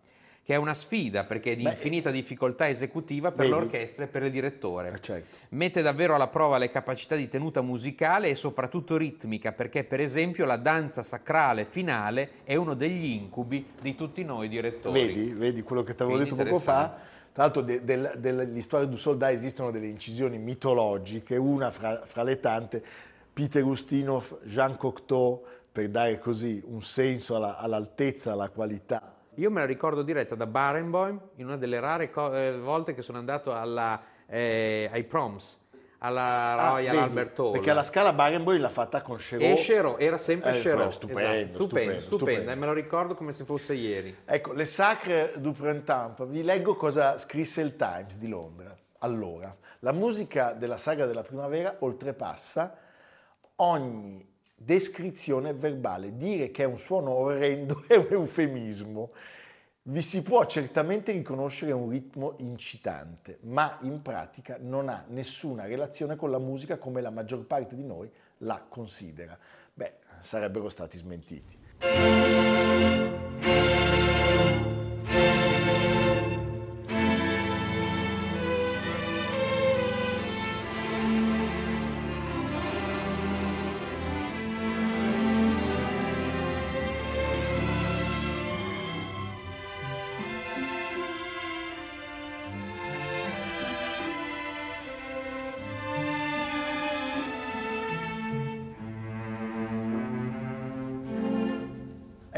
che 0.48 0.54
è 0.54 0.56
una 0.56 0.72
sfida 0.72 1.24
perché 1.24 1.52
è 1.52 1.56
di 1.56 1.64
Beh, 1.64 1.72
infinita 1.72 2.10
difficoltà 2.10 2.70
esecutiva 2.70 3.32
per 3.32 3.44
vedi? 3.44 3.50
l'orchestra 3.50 4.04
e 4.04 4.06
per 4.06 4.22
il 4.22 4.30
direttore. 4.30 4.94
Eh 4.94 4.98
certo. 4.98 5.36
Mette 5.50 5.82
davvero 5.82 6.14
alla 6.14 6.28
prova 6.28 6.56
le 6.56 6.70
capacità 6.70 7.16
di 7.16 7.28
tenuta 7.28 7.60
musicale 7.60 8.30
e 8.30 8.34
soprattutto 8.34 8.96
ritmica, 8.96 9.52
perché 9.52 9.84
per 9.84 10.00
esempio 10.00 10.46
la 10.46 10.56
danza 10.56 11.02
sacrale 11.02 11.66
finale 11.66 12.30
è 12.44 12.54
uno 12.54 12.72
degli 12.72 13.10
incubi 13.10 13.72
di 13.78 13.94
tutti 13.94 14.24
noi 14.24 14.48
direttori. 14.48 14.98
Vedi, 14.98 15.34
vedi 15.34 15.60
quello 15.60 15.82
che 15.82 15.94
ti 15.94 16.02
avevo 16.02 16.16
detto 16.16 16.34
poco 16.34 16.58
fa? 16.58 16.96
Tra 17.30 17.42
l'altro 17.42 17.60
de, 17.60 17.84
de, 17.84 18.12
delle 18.16 18.60
storie 18.62 18.88
du 18.88 18.96
soldat 18.96 19.32
esistono 19.32 19.70
delle 19.70 19.88
incisioni 19.88 20.38
mitologiche, 20.38 21.36
una 21.36 21.70
fra, 21.70 22.00
fra 22.06 22.22
le 22.22 22.40
tante, 22.40 22.82
Peter 23.34 23.62
Ustinov, 23.62 24.38
Jean 24.44 24.78
Cocteau, 24.78 25.44
per 25.70 25.90
dare 25.90 26.18
così 26.18 26.62
un 26.64 26.82
senso 26.82 27.36
alla, 27.36 27.58
all'altezza, 27.58 28.32
alla 28.32 28.48
qualità 28.48 29.12
io 29.38 29.50
me 29.50 29.60
la 29.60 29.66
ricordo 29.66 30.02
diretta 30.02 30.34
da 30.34 30.46
Barenboim 30.46 31.20
in 31.36 31.46
una 31.46 31.56
delle 31.56 31.80
rare 31.80 32.10
co- 32.10 32.34
eh, 32.34 32.58
volte 32.58 32.94
che 32.94 33.02
sono 33.02 33.18
andato 33.18 33.54
alla, 33.54 34.00
eh, 34.26 34.88
ai 34.92 35.04
proms 35.04 35.66
alla 35.98 36.56
ah, 36.56 36.70
Royal 36.70 36.96
ah, 36.96 37.02
Albert 37.02 37.38
Hall. 37.38 37.52
Perché 37.52 37.72
la 37.72 37.82
scala 37.82 38.12
Barenboim 38.12 38.60
l'ha 38.60 38.68
fatta 38.68 39.02
con 39.02 39.16
Cherot. 39.16 39.58
E 39.58 39.62
Cherot, 39.62 40.00
era 40.00 40.18
sempre 40.18 40.56
eh, 40.56 40.60
Cherot. 40.60 40.90
Stupendo, 40.90 41.20
esatto. 41.20 41.54
stupendo, 41.54 41.64
stupendo, 41.64 42.00
stupendo. 42.00 42.50
E 42.50 42.54
me 42.54 42.66
lo 42.66 42.72
ricordo 42.72 43.14
come 43.14 43.32
se 43.32 43.44
fosse 43.44 43.74
ieri. 43.74 44.16
Ecco, 44.24 44.52
le 44.52 44.64
Sacre 44.64 45.32
du 45.36 45.52
Printemps, 45.52 46.26
vi 46.28 46.42
leggo 46.42 46.76
cosa 46.76 47.18
scrisse 47.18 47.62
il 47.62 47.76
Times 47.76 48.16
di 48.18 48.28
Londra. 48.28 48.76
Allora, 48.98 49.54
la 49.80 49.92
musica 49.92 50.52
della 50.52 50.78
saga 50.78 51.06
della 51.06 51.22
primavera 51.22 51.76
oltrepassa 51.80 52.76
ogni 53.56 54.24
descrizione 54.58 55.54
verbale. 55.54 56.16
Dire 56.16 56.50
che 56.50 56.64
è 56.64 56.66
un 56.66 56.78
suono 56.78 57.12
orrendo 57.12 57.84
è 57.88 57.94
un 57.96 58.08
eufemismo. 58.10 59.10
Vi 59.82 60.02
si 60.02 60.22
può 60.22 60.44
certamente 60.44 61.12
riconoscere 61.12 61.72
un 61.72 61.88
ritmo 61.88 62.34
incitante, 62.38 63.38
ma 63.42 63.78
in 63.82 64.02
pratica 64.02 64.58
non 64.60 64.90
ha 64.90 65.04
nessuna 65.08 65.64
relazione 65.64 66.14
con 66.14 66.30
la 66.30 66.38
musica 66.38 66.76
come 66.76 67.00
la 67.00 67.08
maggior 67.08 67.46
parte 67.46 67.74
di 67.74 67.84
noi 67.84 68.10
la 68.38 68.62
considera. 68.68 69.38
Beh, 69.72 69.94
sarebbero 70.20 70.68
stati 70.68 70.98
smentiti. 70.98 71.56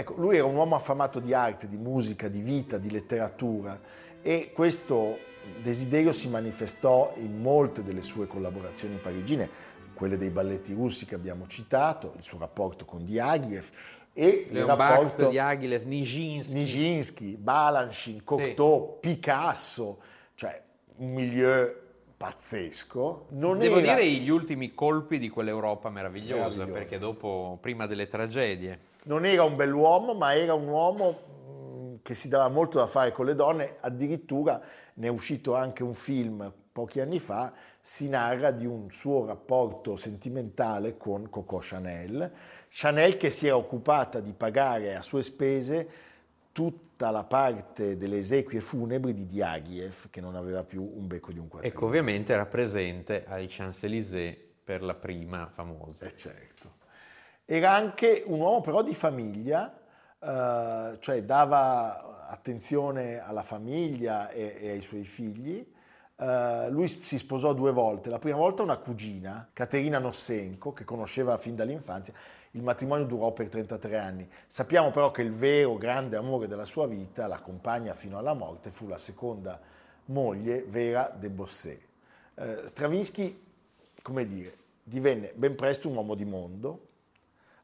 Ecco, 0.00 0.14
lui 0.16 0.36
era 0.36 0.46
un 0.46 0.54
uomo 0.54 0.76
affamato 0.76 1.20
di 1.20 1.34
arte, 1.34 1.68
di 1.68 1.76
musica, 1.76 2.28
di 2.28 2.40
vita, 2.40 2.78
di 2.78 2.90
letteratura 2.90 3.78
e 4.22 4.50
questo 4.50 5.18
desiderio 5.60 6.10
si 6.12 6.30
manifestò 6.30 7.12
in 7.16 7.38
molte 7.38 7.82
delle 7.82 8.00
sue 8.00 8.26
collaborazioni 8.26 8.96
parigine, 8.96 9.50
quelle 9.92 10.16
dei 10.16 10.30
balletti 10.30 10.72
russi 10.72 11.04
che 11.04 11.14
abbiamo 11.14 11.46
citato, 11.46 12.14
il 12.16 12.22
suo 12.22 12.38
rapporto 12.38 12.86
con 12.86 13.04
Diaghilev 13.04 13.68
e 14.14 14.46
Leon 14.50 14.70
il 14.70 14.74
rapporto 14.74 15.24
di 15.24 15.30
Diaghilev, 15.32 15.84
Nijinsky, 15.84 16.54
Nijinsky 16.54 17.36
Balanchine, 17.36 18.22
Cocteau, 18.24 18.98
sì. 19.02 19.08
Picasso, 19.08 19.98
cioè 20.34 20.62
un 20.96 21.12
milieu 21.12 21.74
pazzesco. 22.16 23.26
Non 23.32 23.58
Devo 23.58 23.80
era... 23.80 23.96
dire 23.96 24.06
gli 24.12 24.30
ultimi 24.30 24.72
colpi 24.72 25.18
di 25.18 25.28
quell'Europa 25.28 25.90
meravigliosa, 25.90 26.36
meravigliosa, 26.36 26.72
perché 26.72 26.98
dopo, 26.98 27.58
prima 27.60 27.84
delle 27.84 28.06
tragedie 28.06 28.88
non 29.04 29.24
era 29.24 29.44
un 29.44 29.56
bell'uomo, 29.56 30.14
ma 30.14 30.34
era 30.34 30.54
un 30.54 30.68
uomo 30.68 31.18
mm, 31.48 31.94
che 32.02 32.14
si 32.14 32.28
dava 32.28 32.48
molto 32.48 32.78
da 32.78 32.86
fare 32.86 33.12
con 33.12 33.26
le 33.26 33.34
donne, 33.34 33.76
addirittura 33.80 34.60
ne 34.94 35.06
è 35.06 35.10
uscito 35.10 35.54
anche 35.54 35.82
un 35.82 35.94
film 35.94 36.52
pochi 36.72 37.00
anni 37.00 37.18
fa, 37.18 37.52
si 37.80 38.08
narra 38.08 38.50
di 38.50 38.66
un 38.66 38.90
suo 38.90 39.26
rapporto 39.26 39.96
sentimentale 39.96 40.96
con 40.96 41.28
Coco 41.28 41.58
Chanel, 41.60 42.30
Chanel 42.68 43.16
che 43.16 43.30
si 43.30 43.46
era 43.46 43.56
occupata 43.56 44.20
di 44.20 44.32
pagare 44.32 44.94
a 44.94 45.02
sue 45.02 45.22
spese 45.22 45.88
tutta 46.52 47.10
la 47.10 47.24
parte 47.24 47.96
delle 47.96 48.18
esequie 48.18 48.60
funebri 48.60 49.14
di 49.14 49.26
Diaghilev, 49.26 50.10
che 50.10 50.20
non 50.20 50.36
aveva 50.36 50.62
più 50.62 50.82
un 50.82 51.06
becco 51.06 51.32
di 51.32 51.38
un 51.38 51.48
quattrino. 51.48 51.74
Ecco, 51.74 51.86
ovviamente 51.86 52.32
era 52.32 52.46
presente 52.46 53.24
ai 53.26 53.46
Champs-Élysées 53.48 54.36
per 54.62 54.82
la 54.82 54.94
prima 54.94 55.48
famosa. 55.48 56.04
Eh 56.04 56.16
certo. 56.16 56.49
Era 57.52 57.72
anche 57.72 58.22
un 58.24 58.38
uomo 58.38 58.60
però 58.60 58.80
di 58.80 58.94
famiglia, 58.94 59.76
eh, 60.20 60.96
cioè 61.00 61.24
dava 61.24 62.28
attenzione 62.28 63.18
alla 63.18 63.42
famiglia 63.42 64.30
e, 64.30 64.56
e 64.56 64.70
ai 64.70 64.80
suoi 64.82 65.02
figli. 65.02 65.66
Uh, 66.14 66.70
lui 66.70 66.86
si 66.86 67.18
sposò 67.18 67.52
due 67.52 67.72
volte, 67.72 68.08
la 68.08 68.20
prima 68.20 68.36
volta 68.36 68.62
una 68.62 68.76
cugina, 68.76 69.48
Caterina 69.52 69.98
Nossenko, 69.98 70.72
che 70.72 70.84
conosceva 70.84 71.38
fin 71.38 71.56
dall'infanzia. 71.56 72.12
Il 72.52 72.62
matrimonio 72.62 73.06
durò 73.06 73.32
per 73.32 73.48
33 73.48 73.98
anni. 73.98 74.30
Sappiamo 74.46 74.90
però 74.90 75.10
che 75.10 75.22
il 75.22 75.32
vero 75.32 75.76
grande 75.76 76.16
amore 76.16 76.46
della 76.46 76.66
sua 76.66 76.86
vita, 76.86 77.26
la 77.26 77.40
compagna 77.40 77.94
fino 77.94 78.16
alla 78.16 78.34
morte, 78.34 78.70
fu 78.70 78.86
la 78.86 78.98
seconda 78.98 79.58
moglie, 80.04 80.62
Vera 80.68 81.12
de 81.18 81.30
Bossé. 81.30 81.80
Uh, 82.34 82.66
Stravinsky, 82.66 83.44
come 84.02 84.24
dire, 84.24 84.54
divenne 84.84 85.32
ben 85.34 85.56
presto 85.56 85.88
un 85.88 85.96
uomo 85.96 86.14
di 86.14 86.26
mondo, 86.26 86.84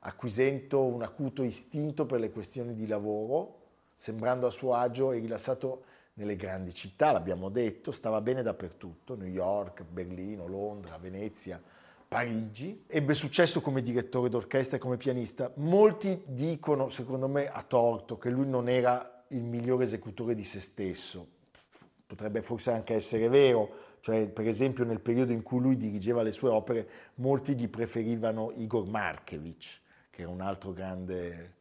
acquisendo 0.00 0.84
un 0.84 1.02
acuto 1.02 1.42
istinto 1.42 2.06
per 2.06 2.20
le 2.20 2.30
questioni 2.30 2.74
di 2.74 2.86
lavoro, 2.86 3.60
sembrando 3.96 4.46
a 4.46 4.50
suo 4.50 4.74
agio 4.74 5.12
e 5.12 5.18
rilassato 5.18 5.84
nelle 6.14 6.36
grandi 6.36 6.72
città, 6.72 7.12
l'abbiamo 7.12 7.48
detto, 7.48 7.92
stava 7.92 8.20
bene 8.20 8.42
dappertutto, 8.42 9.16
New 9.16 9.28
York, 9.28 9.84
Berlino, 9.84 10.46
Londra, 10.46 10.96
Venezia, 10.98 11.60
Parigi. 12.08 12.84
Ebbe 12.86 13.14
successo 13.14 13.60
come 13.60 13.82
direttore 13.82 14.28
d'orchestra 14.28 14.76
e 14.76 14.80
come 14.80 14.96
pianista. 14.96 15.50
Molti 15.56 16.22
dicono, 16.24 16.88
secondo 16.88 17.28
me 17.28 17.48
a 17.48 17.62
torto, 17.62 18.16
che 18.16 18.30
lui 18.30 18.46
non 18.46 18.68
era 18.68 19.24
il 19.28 19.42
migliore 19.42 19.84
esecutore 19.84 20.34
di 20.34 20.44
se 20.44 20.60
stesso. 20.60 21.34
potrebbe 22.06 22.40
forse 22.40 22.70
anche 22.70 22.94
essere 22.94 23.28
vero, 23.28 23.96
cioè 24.00 24.28
per 24.28 24.46
esempio 24.46 24.84
nel 24.84 25.00
periodo 25.00 25.32
in 25.32 25.42
cui 25.42 25.58
lui 25.58 25.76
dirigeva 25.76 26.22
le 26.22 26.30
sue 26.30 26.48
opere, 26.50 26.88
molti 27.16 27.56
gli 27.56 27.68
preferivano 27.68 28.52
Igor 28.54 28.86
Markevich, 28.86 29.80
che 30.16 30.22
era 30.22 30.30
un 30.30 30.40
altro 30.40 30.72
grande 30.72 31.52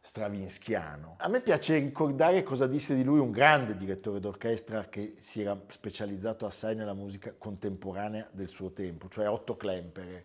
stravinskiano. 0.00 1.16
A 1.18 1.26
me 1.26 1.40
piace 1.40 1.78
ricordare 1.78 2.44
cosa 2.44 2.68
disse 2.68 2.94
di 2.94 3.02
lui 3.02 3.18
un 3.18 3.32
grande 3.32 3.74
direttore 3.74 4.20
d'orchestra 4.20 4.84
che 4.88 5.16
si 5.18 5.40
era 5.40 5.60
specializzato 5.66 6.46
assai 6.46 6.76
nella 6.76 6.94
musica 6.94 7.34
contemporanea 7.36 8.24
del 8.30 8.48
suo 8.48 8.70
tempo, 8.70 9.08
cioè 9.08 9.28
Otto 9.28 9.56
Klemperer, 9.56 10.24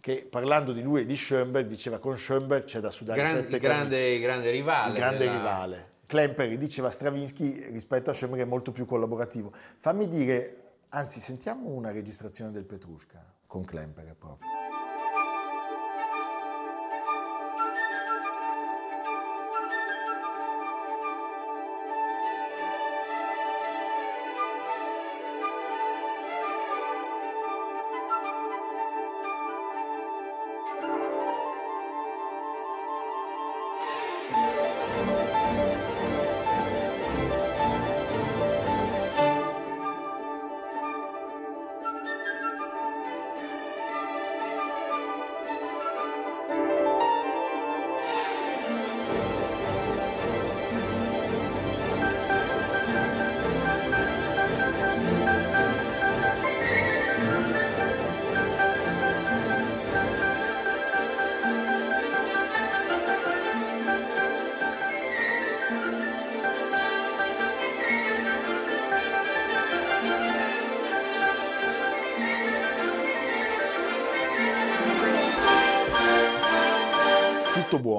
che 0.00 0.26
parlando 0.28 0.72
di 0.72 0.82
lui 0.82 1.00
e 1.00 1.06
di 1.06 1.16
Schoenberg 1.16 1.66
diceva 1.66 1.98
con 1.98 2.18
Schoenberg 2.18 2.64
c'è 2.64 2.80
da 2.80 2.90
sudare 2.90 3.22
Gran, 3.22 3.32
sette 3.32 3.54
il 3.54 3.62
grande, 3.62 4.18
grande 4.18 4.50
rivale. 4.50 4.90
Il 4.90 4.96
grande 4.96 5.18
della... 5.18 5.36
rivale. 5.36 5.88
Klemperer 6.04 6.58
diceva 6.58 6.90
Stravinsky 6.90 7.70
rispetto 7.70 8.10
a 8.10 8.12
Schoenberg 8.12 8.42
è 8.42 8.46
molto 8.46 8.70
più 8.70 8.84
collaborativo. 8.84 9.50
Fammi 9.54 10.06
dire, 10.08 10.74
anzi 10.90 11.20
sentiamo 11.20 11.70
una 11.70 11.90
registrazione 11.90 12.50
del 12.50 12.64
Petrushka 12.64 13.24
con 13.46 13.64
Klemperer 13.64 14.14
proprio. 14.14 14.53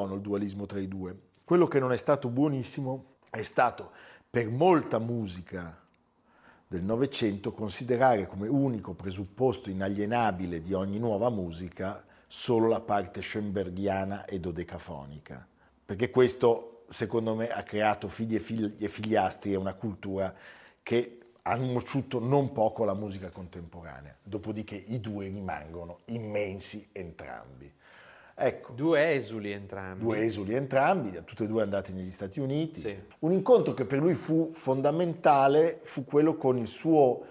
Buono 0.06 0.16
il 0.16 0.22
dualismo 0.22 0.66
tra 0.68 0.80
i 0.80 0.88
due. 0.88 1.18
Quello 1.44 1.68
che 1.68 1.80
non 1.80 1.92
è 1.92 1.98
stato 1.98 2.30
buonissimo 2.30 3.16
è 3.32 3.42
stato 3.42 3.92
per 4.30 4.50
molta 4.50 5.00
musica 5.00 5.82
del 6.68 6.84
Novecento 6.84 7.52
considerare 7.52 8.28
come 8.28 8.48
unico 8.48 8.94
presupposto 8.94 9.70
inalienabile 9.70 10.62
di 10.62 10.74
ogni 10.74 11.00
nuova 11.00 11.30
musica 11.30 12.04
solo 12.28 12.68
la 12.68 12.82
parte 12.82 13.22
schoenbergiana 13.22 14.26
e 14.26 14.40
dodecafonica, 14.40 15.48
perché 15.86 16.10
questo 16.10 16.84
secondo 16.88 17.34
me 17.36 17.50
ha 17.50 17.64
creato 17.64 18.08
figli 18.08 18.36
e, 18.36 18.40
figli 18.40 18.76
e 18.78 18.88
figliastri 18.88 19.54
e 19.54 19.58
una 19.58 19.74
cultura 19.74 20.34
che 20.84 21.18
hanno 21.44 21.72
nociuto 21.72 22.20
non 22.20 22.52
poco 22.52 22.84
la 22.84 22.96
musica 22.96 23.30
contemporanea, 23.30 24.16
dopodiché 24.22 24.76
i 24.76 25.00
due 25.00 25.28
rimangono 25.28 26.00
immensi 26.06 26.90
entrambi. 26.92 27.72
Ecco, 28.38 28.74
due 28.74 29.14
esuli 29.14 29.52
entrambi. 29.52 30.04
Due 30.04 30.20
esuli 30.20 30.56
entrambi, 30.56 31.22
tutti 31.24 31.44
e 31.44 31.48
due 31.48 31.62
andati 31.62 31.94
negli 31.94 32.12
Stati 32.12 32.42
Uniti. 32.42 32.82
Sì. 32.82 33.02
Un 33.20 33.32
incontro 33.32 33.74
che 33.74 33.86
per 33.86 34.00
lui 34.00 34.14
fu 34.14 34.52
fondamentale 34.54 35.80
fu 35.84 36.04
quello 36.04 36.36
con 36.36 36.58
il 36.58 36.68
suo 36.68 37.26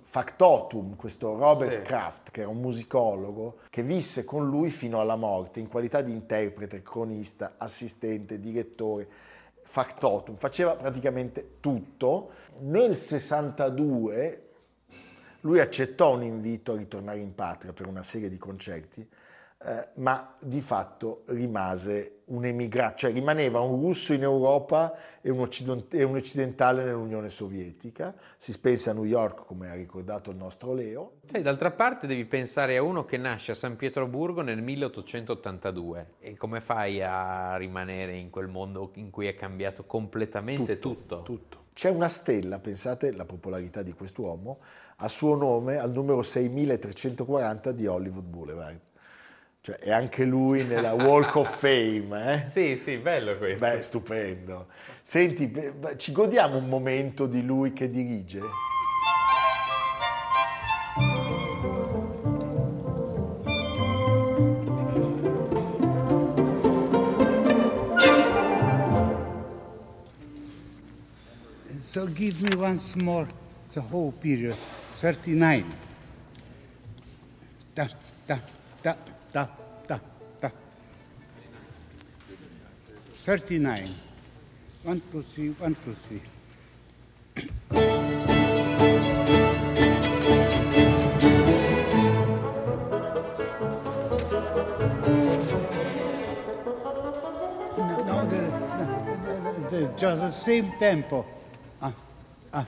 factotum, 0.00 0.96
questo 0.96 1.34
Robert 1.36 1.78
Sì. 1.78 1.82
Kraft, 1.82 2.30
che 2.30 2.42
era 2.42 2.50
un 2.50 2.60
musicologo, 2.60 3.60
che 3.70 3.82
visse 3.82 4.24
con 4.24 4.48
lui 4.48 4.70
fino 4.70 5.00
alla 5.00 5.16
morte 5.16 5.60
in 5.60 5.66
qualità 5.66 6.02
di 6.02 6.12
interprete, 6.12 6.82
cronista, 6.82 7.54
assistente, 7.56 8.38
direttore. 8.38 9.08
Factotum, 9.62 10.36
faceva 10.36 10.76
praticamente 10.76 11.56
tutto. 11.58 12.30
Nel 12.60 12.94
62 12.94 14.42
lui 15.40 15.58
accettò 15.58 16.14
un 16.14 16.22
invito 16.22 16.72
a 16.72 16.76
ritornare 16.76 17.20
in 17.20 17.34
patria 17.34 17.72
per 17.72 17.86
una 17.86 18.02
serie 18.02 18.28
di 18.28 18.38
concerti, 18.38 19.08
eh, 19.58 19.88
ma 19.94 20.36
di 20.40 20.60
fatto 20.60 21.22
rimase 21.26 22.20
un 22.26 22.44
emigrato, 22.44 22.96
cioè 22.96 23.12
rimaneva 23.12 23.60
un 23.60 23.80
russo 23.80 24.12
in 24.12 24.22
Europa 24.22 24.94
e 25.20 25.30
un, 25.30 25.40
occident- 25.40 25.92
e 25.94 26.02
un 26.02 26.16
occidentale 26.16 26.84
nell'Unione 26.84 27.28
Sovietica. 27.28 28.14
Si 28.36 28.52
spense 28.52 28.90
a 28.90 28.92
New 28.92 29.04
York, 29.04 29.44
come 29.44 29.70
ha 29.70 29.74
ricordato 29.74 30.30
il 30.30 30.36
nostro 30.36 30.72
Leo. 30.74 31.16
Sai, 31.30 31.42
d'altra 31.42 31.70
parte 31.70 32.06
devi 32.06 32.24
pensare 32.24 32.76
a 32.76 32.82
uno 32.82 33.04
che 33.04 33.16
nasce 33.16 33.52
a 33.52 33.54
San 33.54 33.76
Pietroburgo 33.76 34.42
nel 34.42 34.62
1882 34.62 36.14
e 36.18 36.36
come 36.36 36.60
fai 36.60 37.02
a 37.02 37.56
rimanere 37.56 38.16
in 38.16 38.30
quel 38.30 38.48
mondo 38.48 38.90
in 38.94 39.10
cui 39.10 39.26
è 39.26 39.34
cambiato 39.34 39.84
completamente 39.84 40.78
tutto? 40.78 41.22
tutto. 41.22 41.62
C'è 41.72 41.90
una 41.90 42.08
stella, 42.08 42.58
pensate 42.58 43.12
la 43.12 43.24
popolarità 43.24 43.82
di 43.82 43.92
quest'uomo, 43.92 44.58
a 44.98 45.08
suo 45.08 45.34
nome 45.34 45.78
al 45.78 45.90
numero 45.90 46.22
6340 46.22 47.72
di 47.72 47.86
Hollywood 47.86 48.24
Boulevard. 48.24 48.80
Cioè 49.64 49.76
è 49.76 49.90
anche 49.90 50.26
lui 50.26 50.62
nella 50.62 50.92
Walk 50.92 51.36
of 51.36 51.56
Fame, 51.58 52.34
eh? 52.34 52.44
Sì, 52.44 52.76
sì, 52.76 52.98
bello 52.98 53.38
questo. 53.38 53.66
Beh, 53.66 53.80
stupendo. 53.80 54.66
Senti, 55.00 55.50
ci 55.96 56.12
godiamo 56.12 56.58
un 56.58 56.68
momento 56.68 57.24
di 57.26 57.42
lui 57.42 57.72
che 57.72 57.88
dirige? 57.88 58.40
So 71.80 72.06
give 72.12 72.38
me 72.42 72.54
once 72.54 72.94
more 73.02 73.26
the 73.72 73.80
whole 73.80 74.12
period, 74.12 74.54
39. 75.00 75.64
Da, 77.72 77.88
da, 78.26 78.40
da, 78.82 79.13
da, 79.34 79.48
da, 79.88 79.98
da. 80.40 80.50
39. 83.12 83.88
One, 84.84 85.02
two, 85.10 85.22
three, 85.22 85.48
one, 85.58 85.76
two, 85.84 85.92
three. 85.92 86.22
No, 97.76 97.86
no, 98.06 98.16
the, 98.30 98.36
the, 99.68 99.78
the, 99.78 99.98
just 99.98 100.20
the 100.20 100.30
same 100.30 100.72
tempo. 100.78 101.26
Ah, 101.82 101.92
ah. 102.52 102.66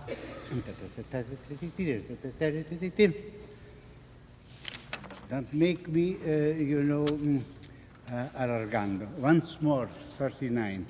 Don't 5.29 5.53
make 5.53 5.89
me, 5.89 6.17
uh, 6.25 6.55
you 6.55 6.83
know, 6.83 7.05
mm, 7.05 7.41
uh, 8.09 8.29
allargando. 8.35 9.09
Once 9.19 9.59
more, 9.61 9.89
39. 10.17 10.87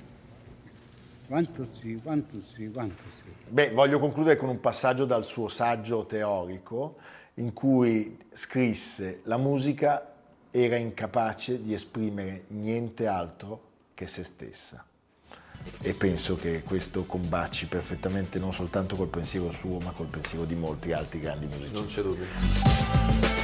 One, 1.29 1.47
two, 1.53 1.67
three, 1.79 1.99
one, 2.03 2.23
two, 2.29 2.43
three, 2.53 2.67
one, 2.67 2.89
two, 2.89 3.09
three. 3.21 3.33
Beh, 3.49 3.71
voglio 3.71 3.99
concludere 3.99 4.37
con 4.37 4.49
un 4.49 4.59
passaggio 4.59 5.05
dal 5.05 5.25
suo 5.25 5.47
saggio 5.47 6.05
teorico 6.05 6.97
in 7.35 7.51
cui 7.53 8.17
scrisse 8.31 9.21
la 9.23 9.37
musica 9.37 10.13
era 10.51 10.75
incapace 10.75 11.61
di 11.61 11.73
esprimere 11.73 12.43
niente 12.49 13.07
altro 13.07 13.61
che 13.93 14.05
se 14.05 14.23
stessa. 14.23 14.85
E 15.81 15.93
penso 15.93 16.37
che 16.37 16.61
questo 16.63 17.05
combaci 17.05 17.67
perfettamente 17.67 18.39
non 18.39 18.53
soltanto 18.53 18.95
col 18.95 19.07
pensiero 19.07 19.51
suo, 19.51 19.79
ma 19.79 19.91
col 19.91 20.07
pensiero 20.07 20.45
di 20.45 20.55
molti 20.55 20.93
altri 20.93 21.19
grandi 21.19 21.47
musicisti. 21.47 21.73
Non 21.73 21.87
c'è 21.87 22.01
dubbio. 22.03 23.36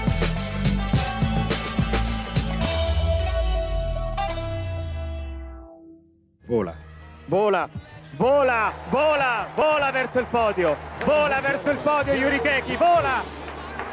Vola. 6.46 6.76
Vola. 7.28 7.70
Vola, 8.16 8.74
vola, 8.90 9.48
vola 9.56 9.92
verso 9.92 10.20
il 10.20 10.26
podio. 10.26 10.76
Vola 11.06 11.40
verso 11.40 11.72
il 11.72 11.78
podio 11.78 12.14
Yuri 12.14 12.40
Keki, 12.42 12.76
vola! 12.76 13.24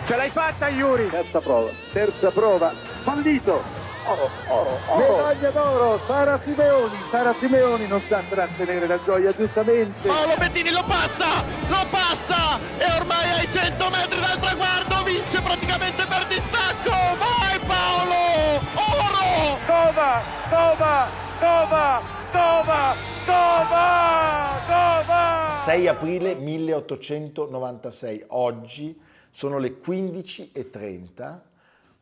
Ce 0.04 0.14
l'hai 0.14 0.30
fatta 0.30 0.68
Yuri! 0.68 1.08
Terza 1.08 1.40
prova, 1.40 1.70
terza 1.92 2.30
prova, 2.30 2.70
fallito, 3.02 3.62
oro, 4.04 4.30
oro, 4.48 4.78
oro. 4.88 5.16
Medaglia 5.16 5.50
d'oro, 5.50 6.00
Sara 6.06 6.38
Simeoni, 6.44 6.98
Sara 7.10 7.34
Simeoni 7.38 7.86
non 7.86 8.02
sa 8.08 8.20
trattenere 8.28 8.86
la 8.86 9.02
gioia, 9.04 9.32
giustamente. 9.32 10.06
Paolo 10.06 10.34
Bettini 10.36 10.70
lo 10.70 10.84
passa, 10.86 11.42
lo 11.68 11.86
passa 11.88 12.58
e 12.76 12.84
ormai 12.98 13.30
ai 13.38 13.50
100 13.50 13.88
metri 13.88 14.20
dal 14.20 14.38
traguardo 14.38 15.02
vince 15.04 15.40
praticamente 15.40 16.04
per 16.06 16.26
distacco. 16.26 16.90
Vai 17.16 17.58
Paolo, 17.66 18.60
oro! 18.74 19.58
Tova, 19.64 20.20
Tova, 20.50 21.06
Tova, 21.38 22.18
Tova, 22.30 22.94
Tova, 23.24 24.62
Tova! 24.66 25.52
6 25.52 25.88
aprile 25.88 26.34
1896, 26.36 28.24
oggi 28.28 29.00
sono 29.30 29.58
le 29.58 29.80
15.30 29.84 31.38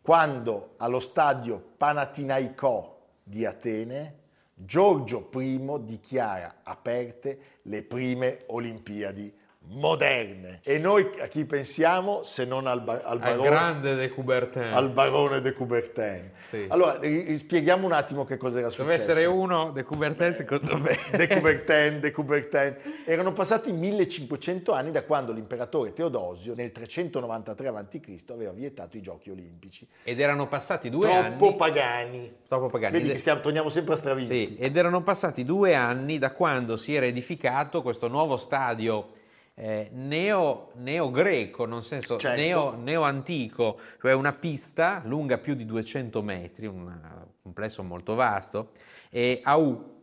quando 0.03 0.75
allo 0.77 1.01
stadio 1.01 1.63
Panathinaikò 1.77 2.99
di 3.23 3.45
Atene 3.47 4.17
Giorgio 4.55 5.31
I 5.35 5.61
dichiara 5.85 6.57
aperte 6.63 7.39
le 7.63 7.83
prime 7.83 8.43
Olimpiadi 8.49 9.33
moderne. 9.71 10.61
E 10.63 10.79
noi 10.79 11.09
a 11.21 11.27
chi 11.27 11.45
pensiamo 11.45 12.23
se 12.23 12.45
non 12.45 12.67
al, 12.67 12.81
ba- 12.83 13.01
al, 13.05 13.13
Al 13.13 13.19
barone, 13.19 13.49
grande 13.49 13.95
de 13.95 14.09
Coubertin. 14.09 14.63
al 14.63 14.91
barone 14.91 15.41
de 15.41 15.53
Coubertin? 15.53 16.31
Sì. 16.49 16.65
Allora, 16.69 16.99
spieghiamo 17.37 17.85
un 17.87 17.93
attimo 17.93 18.25
che 18.25 18.37
cosa 18.37 18.59
era 18.59 18.69
Deve 18.69 18.83
successo. 18.83 19.11
essere 19.11 19.27
uno 19.27 19.71
de 19.73 19.83
Coubertin 19.83 20.33
secondo 20.33 20.79
me. 20.79 20.97
De 21.13 21.27
Coubertin, 21.29 22.01
De 22.01 22.11
Coubertin. 22.11 22.77
Erano 23.05 23.33
passati 23.33 23.73
1500 23.73 24.73
anni 24.73 24.91
da 24.91 25.03
quando 25.03 25.33
l'imperatore 25.33 25.93
Teodosio 25.93 26.55
nel 26.55 26.73
393 26.73 27.69
a.C. 27.69 28.25
aveva 28.31 28.53
vietato 28.53 28.97
i 28.97 29.03
giochi 29.03 29.31
olimpici. 29.31 29.87
Ed 30.03 30.21
erano 30.21 30.49
passati 30.49 30.89
due 30.91 31.09
Troppo 31.09 31.47
anni. 31.47 31.57
pagani. 31.57 32.33
Troppo 32.49 32.69
pagani. 32.69 32.93
Vedi 32.95 33.09
Ed- 33.09 33.13
che 33.15 33.21
stiamo, 33.21 33.41
torniamo 33.41 33.69
sempre 33.69 33.95
a 33.95 33.97
Stravinsky. 33.97 34.35
Sì, 34.47 34.57
ed 34.59 34.77
erano 34.77 35.03
passati 35.03 35.43
due 35.45 35.75
anni 35.75 36.19
da 36.19 36.33
quando 36.33 36.77
si 36.77 36.95
era 36.95 37.07
edificato 37.07 37.83
questo 37.83 38.09
nuovo 38.09 38.37
stadio 38.37 39.17
eh, 39.61 39.89
neo, 39.93 40.71
neo-greco, 40.77 41.65
nel 41.65 41.83
senso 41.83 42.17
Certo. 42.17 42.41
neo, 42.41 42.77
neo-antico, 42.77 43.79
cioè 44.01 44.13
una 44.13 44.33
pista 44.33 45.03
lunga 45.05 45.39
più 45.39 45.55
di 45.55 45.65
200 45.67 46.23
metri, 46.23 46.67
un 46.67 46.97
complesso 47.43 47.83
molto 47.83 48.15
vasto, 48.15 48.71
e 49.11 49.41
a 49.43 49.57
U, 49.57 49.97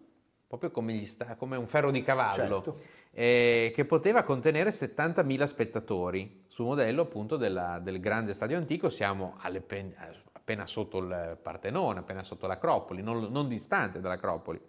proprio 0.45 0.71
come, 0.71 0.91
gli 0.93 1.05
sta- 1.05 1.35
come 1.35 1.55
un 1.55 1.67
ferro 1.67 1.89
di 1.89 2.01
cavallo, 2.01 2.33
Certo. 2.61 2.81
eh, 3.11 3.71
che 3.73 3.85
poteva 3.85 4.23
contenere 4.23 4.71
70.000 4.71 5.47
spettatori, 5.47 6.43
su 6.49 6.65
modello 6.65 7.03
appunto 7.03 7.37
della- 7.37 7.79
del 7.81 8.01
grande 8.01 8.33
stadio 8.33 8.57
antico, 8.57 8.89
siamo 8.89 9.37
pen- 9.65 9.95
appena 10.33 10.65
sotto 10.65 10.97
il 10.97 11.37
Partenone, 11.41 11.99
appena 11.99 12.23
sotto 12.23 12.45
l'Acropoli, 12.45 13.01
non, 13.01 13.29
non 13.31 13.47
distante 13.47 14.01
dall'Acropoli. 14.01 14.59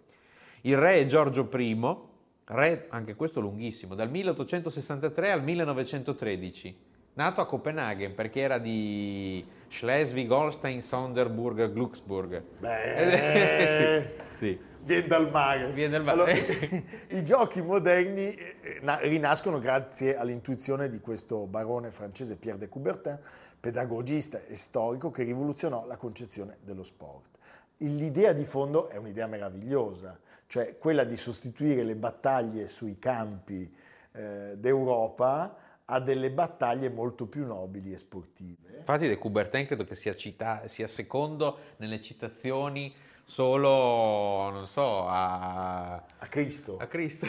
Il 0.61 0.77
re 0.77 1.05
Giorgio 1.07 1.49
I, 1.53 1.97
re 2.47 2.87
anche 2.89 3.15
questo 3.15 3.39
lunghissimo, 3.39 3.95
dal 3.95 4.09
1863 4.09 5.31
al 5.31 5.43
1913, 5.43 6.77
nato 7.13 7.41
a 7.41 7.45
Copenaghen 7.45 8.13
perché 8.13 8.39
era 8.41 8.57
di 8.57 9.45
Schleswig, 9.69 10.29
Holstein, 10.31 10.81
Sonderburg, 10.81 11.71
Glucksburg. 11.71 12.41
Beh, 12.59 14.15
sì. 14.31 14.57
viene 14.83 15.07
dal 15.07 15.29
mare. 15.29 15.71
Viene 15.71 16.01
dal 16.01 16.03
mare. 16.03 16.21
Allora, 16.21 16.31
I 17.09 17.23
giochi 17.23 17.61
moderni 17.61 18.33
eh, 18.33 18.79
na- 18.81 18.99
rinascono 19.01 19.59
grazie 19.59 20.15
all'intuizione 20.15 20.89
di 20.89 20.99
questo 20.99 21.45
barone 21.47 21.91
francese 21.91 22.37
Pierre 22.37 22.59
de 22.59 22.69
Coubertin, 22.69 23.19
pedagogista 23.59 24.39
e 24.45 24.55
storico 24.55 25.11
che 25.11 25.23
rivoluzionò 25.23 25.85
la 25.85 25.97
concezione 25.97 26.57
dello 26.63 26.83
sport. 26.83 27.35
L'idea 27.79 28.31
di 28.33 28.43
fondo 28.43 28.87
è 28.87 28.97
un'idea 28.97 29.27
meravigliosa, 29.27 30.17
cioè 30.47 30.77
quella 30.77 31.03
di 31.03 31.17
sostituire 31.17 31.83
le 31.83 31.95
battaglie 31.95 32.67
sui 32.67 32.97
campi 32.97 33.71
eh, 34.13 34.53
d'Europa 34.57 35.55
a 35.85 35.99
delle 35.99 36.31
battaglie 36.31 36.89
molto 36.89 37.27
più 37.27 37.45
nobili 37.45 37.93
e 37.93 37.97
sportive. 37.97 38.77
Infatti 38.79 39.07
De 39.07 39.17
Coubertin 39.17 39.65
credo 39.65 39.83
che 39.83 39.95
sia, 39.95 40.15
cita- 40.15 40.67
sia 40.67 40.87
secondo 40.87 41.59
nelle 41.77 42.01
citazioni 42.01 42.93
solo, 43.23 44.49
non 44.49 44.67
so, 44.67 45.05
a, 45.07 45.93
A 45.95 46.27
Cristo. 46.27 46.77
a 46.77 46.87
Cristo. 46.87 47.27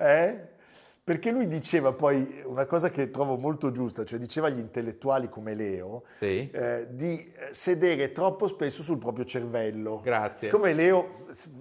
Eh? 0.00 0.48
Perché 1.08 1.30
lui 1.30 1.46
diceva 1.46 1.94
poi 1.94 2.42
una 2.44 2.66
cosa 2.66 2.90
che 2.90 3.08
trovo 3.08 3.38
molto 3.38 3.72
giusta, 3.72 4.04
cioè 4.04 4.18
diceva 4.18 4.48
agli 4.48 4.58
intellettuali 4.58 5.30
come 5.30 5.54
Leo 5.54 6.02
Sì. 6.18 6.50
eh, 6.50 6.86
di 6.90 7.32
sedere 7.50 8.12
troppo 8.12 8.46
spesso 8.46 8.82
sul 8.82 8.98
proprio 8.98 9.24
cervello. 9.24 10.02
Grazie. 10.04 10.48
Siccome 10.50 10.74
Leo 10.74 11.08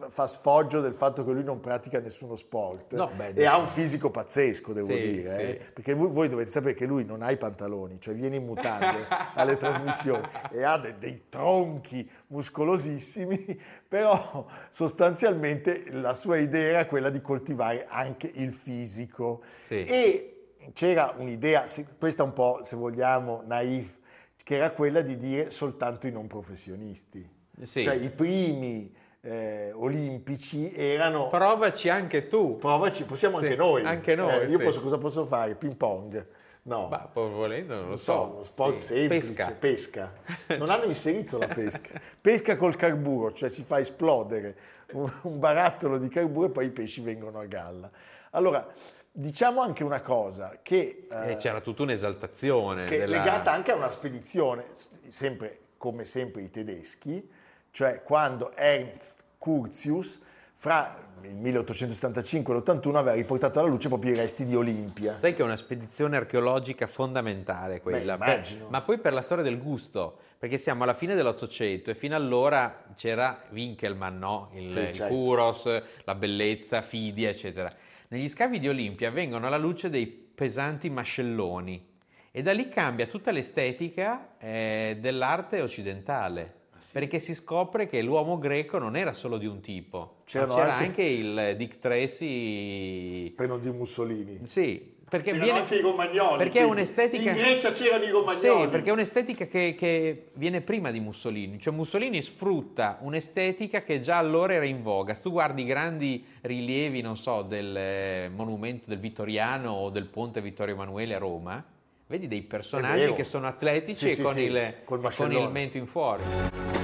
fa 0.10 0.28
sfoggio 0.28 0.82
del 0.82 0.94
fatto 0.94 1.24
che 1.24 1.32
lui 1.32 1.46
non 1.46 1.62
pratica 1.62 2.02
nessuno 2.02 2.36
sport 2.36 2.94
No, 2.96 3.10
beh, 3.16 3.36
e 3.36 3.46
ha 3.46 3.58
un 3.58 3.68
fisico 3.68 4.12
pazzesco, 4.12 4.74
devo 4.74 4.92
Sì, 4.92 5.00
dire, 5.00 5.40
eh, 5.40 5.64
sì. 5.64 5.72
perché 5.76 5.94
voi, 5.94 6.10
voi 6.12 6.28
dovete 6.28 6.50
sapere 6.52 6.74
che 6.74 6.86
lui 6.86 7.06
non 7.06 7.22
ha 7.22 7.32
i 7.32 7.38
pantaloni, 7.38 8.02
cioè 8.02 8.14
viene 8.16 8.36
in 8.36 8.44
mutande 8.44 9.06
alle 9.36 9.56
trasmissioni 9.56 10.28
e 10.52 10.64
ha 10.64 10.78
de- 10.78 10.96
dei 11.00 11.24
tronchi 11.30 12.06
muscolosissimi, 12.28 13.60
però 13.88 14.46
sostanzialmente 14.70 15.86
la 15.92 16.13
sua 16.13 16.38
idea 16.38 16.68
era 16.68 16.86
quella 16.86 17.10
di 17.10 17.22
coltivare 17.22 17.86
anche 17.88 18.30
il 18.34 18.54
fisico. 18.54 19.42
Sì. 19.66 19.84
E 19.84 20.32
c'era 20.74 21.13
un'idea, 21.18 21.63
questa 21.98 22.24
un 22.24 22.34
po' 22.34 22.60
se 22.62 22.76
vogliamo 22.76 23.44
naif, 23.46 23.98
che 24.44 24.56
era 24.56 24.72
quella 24.72 25.02
di 25.02 25.18
dire 25.18 25.52
soltanto 25.52 26.08
i 26.08 26.12
non 26.12 26.28
professionisti. 26.28 27.28
Sì. 27.63 27.84
Cioè 27.84 27.96
i 27.96 28.12
primi 28.12 28.94
eh, 29.22 29.72
olimpici 29.74 30.74
erano... 30.74 31.28
Provaci 31.28 31.90
anche 31.90 32.28
tu. 32.28 32.58
Provaci, 32.58 33.04
possiamo 33.06 33.40
Sì, 33.40 33.46
anche 33.46 33.56
noi. 33.58 33.84
anche 33.86 34.16
noi, 34.16 34.42
Eh, 34.42 34.46
io 34.46 34.60
posso, 34.60 34.82
cosa 34.82 34.98
posso 34.98 35.26
fare? 35.26 35.56
Ping 35.56 35.76
pong? 35.76 36.26
No. 36.68 36.88
Ma 36.90 37.10
volendo 37.14 37.74
non 37.76 37.84
lo 37.84 37.90
Non 37.90 37.98
so. 37.98 38.12
so, 38.12 38.32
uno 38.34 38.44
sport 38.44 38.78
Sì. 38.78 38.86
semplice, 38.88 39.28
Pesca. 39.34 39.52
pesca. 39.58 40.14
Non 40.58 40.70
hanno 40.70 40.84
inserito 40.86 41.38
la 41.38 41.48
pesca. 41.48 42.00
Pesca 42.20 42.58
col 42.58 42.76
carburo, 42.76 43.32
cioè 43.34 43.50
si 43.50 43.64
fa 43.64 43.80
esplodere 43.80 44.56
un, 44.92 45.40
barattolo 45.40 45.98
di 45.98 46.10
carburo 46.10 46.48
e 46.48 46.52
poi 46.52 46.66
i 46.66 46.72
pesci 46.72 47.02
vengono 47.02 47.40
a 47.40 47.46
galla. 47.46 47.90
Allora, 48.32 48.68
diciamo 49.12 49.62
anche 49.62 49.84
una 49.86 50.02
cosa, 50.02 50.60
che, 50.62 51.08
eh, 51.10 51.32
E 51.32 51.36
c'era 51.38 51.62
tutta 51.62 51.84
un'esaltazione. 51.84 52.84
che 52.84 52.96
è 52.96 53.00
della- 53.00 53.18
legata 53.18 53.52
anche 53.52 53.72
a 53.72 53.76
una 53.76 53.90
spedizione, 53.90 54.66
sempre 55.08 55.60
come 55.78 56.04
sempre 56.04 56.42
i 56.42 56.50
tedeschi, 56.50 57.30
cioè 57.72 58.02
quando 58.04 58.52
Ernst 58.56 59.24
Curtius 59.38 60.22
fra 60.60 61.06
il 61.22 61.36
1875 61.36 62.52
e 62.54 62.58
l'81 62.58 62.96
aveva 62.96 63.13
riportato 63.13 63.60
alla 63.60 63.70
luce 63.70 63.89
proprio 63.89 64.13
i 64.13 64.15
resti 64.15 64.43
di 64.43 64.56
Olimpia. 64.56 65.15
Sai 65.20 65.36
che 65.36 65.41
è 65.41 65.46
una 65.46 65.56
spedizione 65.56 66.17
archeologica 66.17 66.88
fondamentale 66.88 67.80
quella, 67.80 68.17
Beh, 68.17 68.26
Per- 68.26 68.65
ma 68.70 68.82
poi 68.82 68.98
per 68.98 69.13
la 69.13 69.22
storia 69.22 69.43
del 69.43 69.60
gusto, 69.60 70.17
perché 70.39 70.58
siamo 70.58 70.82
alla 70.82 70.96
fine 70.96 71.13
dell'Ottocento 71.13 71.91
e 71.91 71.96
fino 71.96 72.15
allora 72.15 72.82
c'era 72.96 73.43
Winkelmann, 73.52 74.17
no? 74.17 74.50
il, 74.56 74.72
Sì, 74.72 74.80
il 74.80 74.93
certo. 74.93 75.13
Kuros, 75.13 75.82
la 76.04 76.15
bellezza, 76.15 76.82
Fidia, 76.82 77.30
eccetera. 77.30 77.70
Negli 78.08 78.28
scavi 78.28 78.60
di 78.60 78.67
Olimpia 78.67 79.12
vengono 79.12 79.46
alla 79.46 79.58
luce 79.58 79.91
dei 79.91 80.08
pesanti 80.08 80.89
mascelloni 80.89 81.86
e 82.32 82.41
da 82.41 82.52
lì 82.52 82.67
cambia 82.67 83.06
tutta 83.06 83.30
l'estetica 83.30 84.38
eh, 84.39 84.98
dell'arte 85.00 85.62
occidentale. 85.62 86.57
Ah, 86.78 86.84
Perché 86.94 87.20
si 87.20 87.34
scopre 87.34 87.88
che 87.88 88.02
l'uomo 88.02 88.38
greco 88.38 88.78
non 88.78 88.96
era 88.96 89.13
solo 89.13 89.38
di 89.38 89.46
un 89.46 89.60
tipo, 89.62 90.18
C'erano 90.26 90.54
ma 90.56 90.60
c'era 90.60 90.74
anche- 90.76 90.86
anche 90.86 91.04
il 91.04 91.56
Dick 91.58 91.80
Tracy 91.80 93.34
non 93.38 93.60
dire 93.60 93.74
Mussolini. 93.74 94.40
sì, 94.46 94.96
perché 95.10 95.32
C'erano 95.32 95.44
viene, 95.46 95.60
anche 95.60 95.76
i 95.78 95.82
romagnoli. 95.82 96.38
Perché 96.38 96.60
è 96.60 96.63
un'estetica. 96.63 97.32
In 97.32 97.38
Grecia 97.38 97.72
c'erano 97.72 98.04
i 98.04 98.10
romagnoli. 98.10 98.63
Sì, 98.63 98.68
perché 98.70 98.90
è 98.90 98.92
un'estetica 98.92 99.46
che, 99.46 99.74
che 99.78 100.30
viene 100.34 100.60
prima 100.62 100.92
di 100.92 101.00
Mussolini. 101.00 101.60
Cioè 101.60 101.74
Mussolini 101.74 102.22
sfrutta 102.22 102.98
un'estetica 103.02 103.84
che 103.84 104.02
già 104.02 104.18
allora 104.18 104.54
era 104.54 104.66
in 104.66 104.82
voga. 104.84 105.13
Se 105.13 105.22
tu 105.22 105.32
guardi 105.32 105.62
i 105.62 105.66
grandi 105.66 106.26
rilievi, 106.42 107.00
non 107.02 107.16
so, 107.16 107.42
del 107.44 107.76
eh, 107.78 108.30
monumento 108.36 108.90
del 108.90 109.00
Vittoriano 109.00 109.72
o 109.72 109.90
del 109.90 110.08
ponte 110.08 110.42
Vittorio 110.42 110.74
Emanuele 110.74 111.16
a 111.16 111.20
Roma, 111.20 111.63
vedi 112.08 112.28
dei 112.28 112.41
personaggi 112.41 113.13
che 113.13 113.24
sono 113.24 113.48
atletici 113.48 114.06
Sì, 114.08 114.12
e 114.12 114.15
sì, 114.15 114.22
con, 114.22 114.32
sì, 114.34 114.41
il, 114.43 114.74
col 114.86 115.13
con 115.13 115.32
il 115.32 115.50
mento 115.52 115.78
in 115.78 115.86
fuori. 115.86 116.24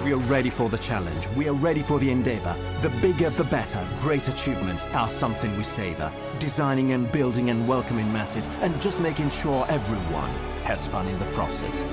We 0.03 0.12
are 0.12 0.21
ready 0.27 0.49
for 0.49 0.69
the 0.69 0.77
challenge. 0.77 1.29
We 1.36 1.47
are 1.47 1.57
ready 1.57 1.81
for 1.81 1.97
the 1.97 2.09
endeavor. 2.09 2.55
The 2.81 2.89
bigger, 2.99 3.31
the 3.31 3.45
better. 3.45 3.79
Great 4.01 4.27
achievements 4.27 4.86
are 4.93 5.09
something 5.09 5.55
we 5.55 5.63
savor. 5.63 6.12
Designing 6.39 6.91
and 6.91 7.09
building 7.09 7.49
and 7.49 7.65
welcoming 7.67 8.12
masses, 8.12 8.47
and 8.62 8.79
just 8.81 8.99
making 8.99 9.29
sure 9.29 9.65
everyone 9.69 10.29
has 10.65 10.88
fun 10.88 11.07
in 11.07 11.17
the 11.17 11.25
process. 11.31 11.83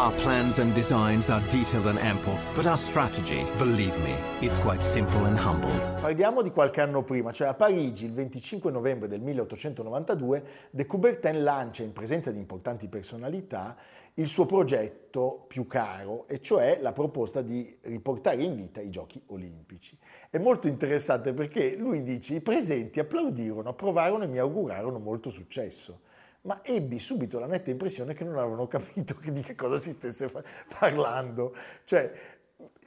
Our 0.00 0.14
plans 0.22 0.58
and 0.60 0.72
designs 0.72 1.28
are 1.28 1.42
detailed 1.50 1.86
and 1.86 1.98
ample, 1.98 2.38
but 2.54 2.64
our 2.64 2.78
strategy, 2.78 3.44
believe 3.58 3.94
me, 3.98 4.14
it's 4.40 4.56
quite 4.56 4.82
simple 4.82 5.26
and 5.26 5.36
humble. 5.36 5.68
Parliamo 6.00 6.40
di 6.40 6.48
qualche 6.48 6.80
anno 6.80 7.02
prima, 7.02 7.32
cioè 7.32 7.48
a 7.48 7.54
Parigi 7.54 8.06
il 8.06 8.12
25 8.12 8.70
novembre 8.70 9.08
del 9.08 9.20
1892 9.20 10.44
De 10.70 10.86
Coubertin 10.86 11.42
lancia 11.42 11.82
in 11.82 11.92
presenza 11.92 12.30
di 12.30 12.38
importanti 12.38 12.88
personalità 12.88 13.76
il 14.14 14.26
suo 14.26 14.46
progetto 14.46 15.44
più 15.46 15.66
caro, 15.66 16.26
e 16.28 16.40
cioè 16.40 16.78
la 16.80 16.92
proposta 16.92 17.42
di 17.42 17.76
riportare 17.82 18.42
in 18.42 18.56
vita 18.56 18.80
i 18.80 18.88
giochi 18.88 19.22
olimpici. 19.26 19.98
È 20.30 20.38
molto 20.38 20.66
interessante 20.66 21.34
perché 21.34 21.76
lui 21.76 22.02
dice 22.02 22.36
i 22.36 22.40
presenti 22.40 23.00
applaudirono, 23.00 23.68
approvarono 23.68 24.24
e 24.24 24.28
mi 24.28 24.38
augurarono 24.38 24.98
molto 24.98 25.28
successo. 25.28 26.00
Ma 26.42 26.62
ebbi 26.64 26.98
subito 26.98 27.38
la 27.38 27.46
netta 27.46 27.70
impressione 27.70 28.14
che 28.14 28.24
non 28.24 28.38
avevano 28.38 28.66
capito 28.66 29.16
di 29.22 29.40
che 29.42 29.54
cosa 29.54 29.78
si 29.78 29.92
stesse 29.92 30.30
parlando. 30.78 31.54
Cioè, 31.84 32.10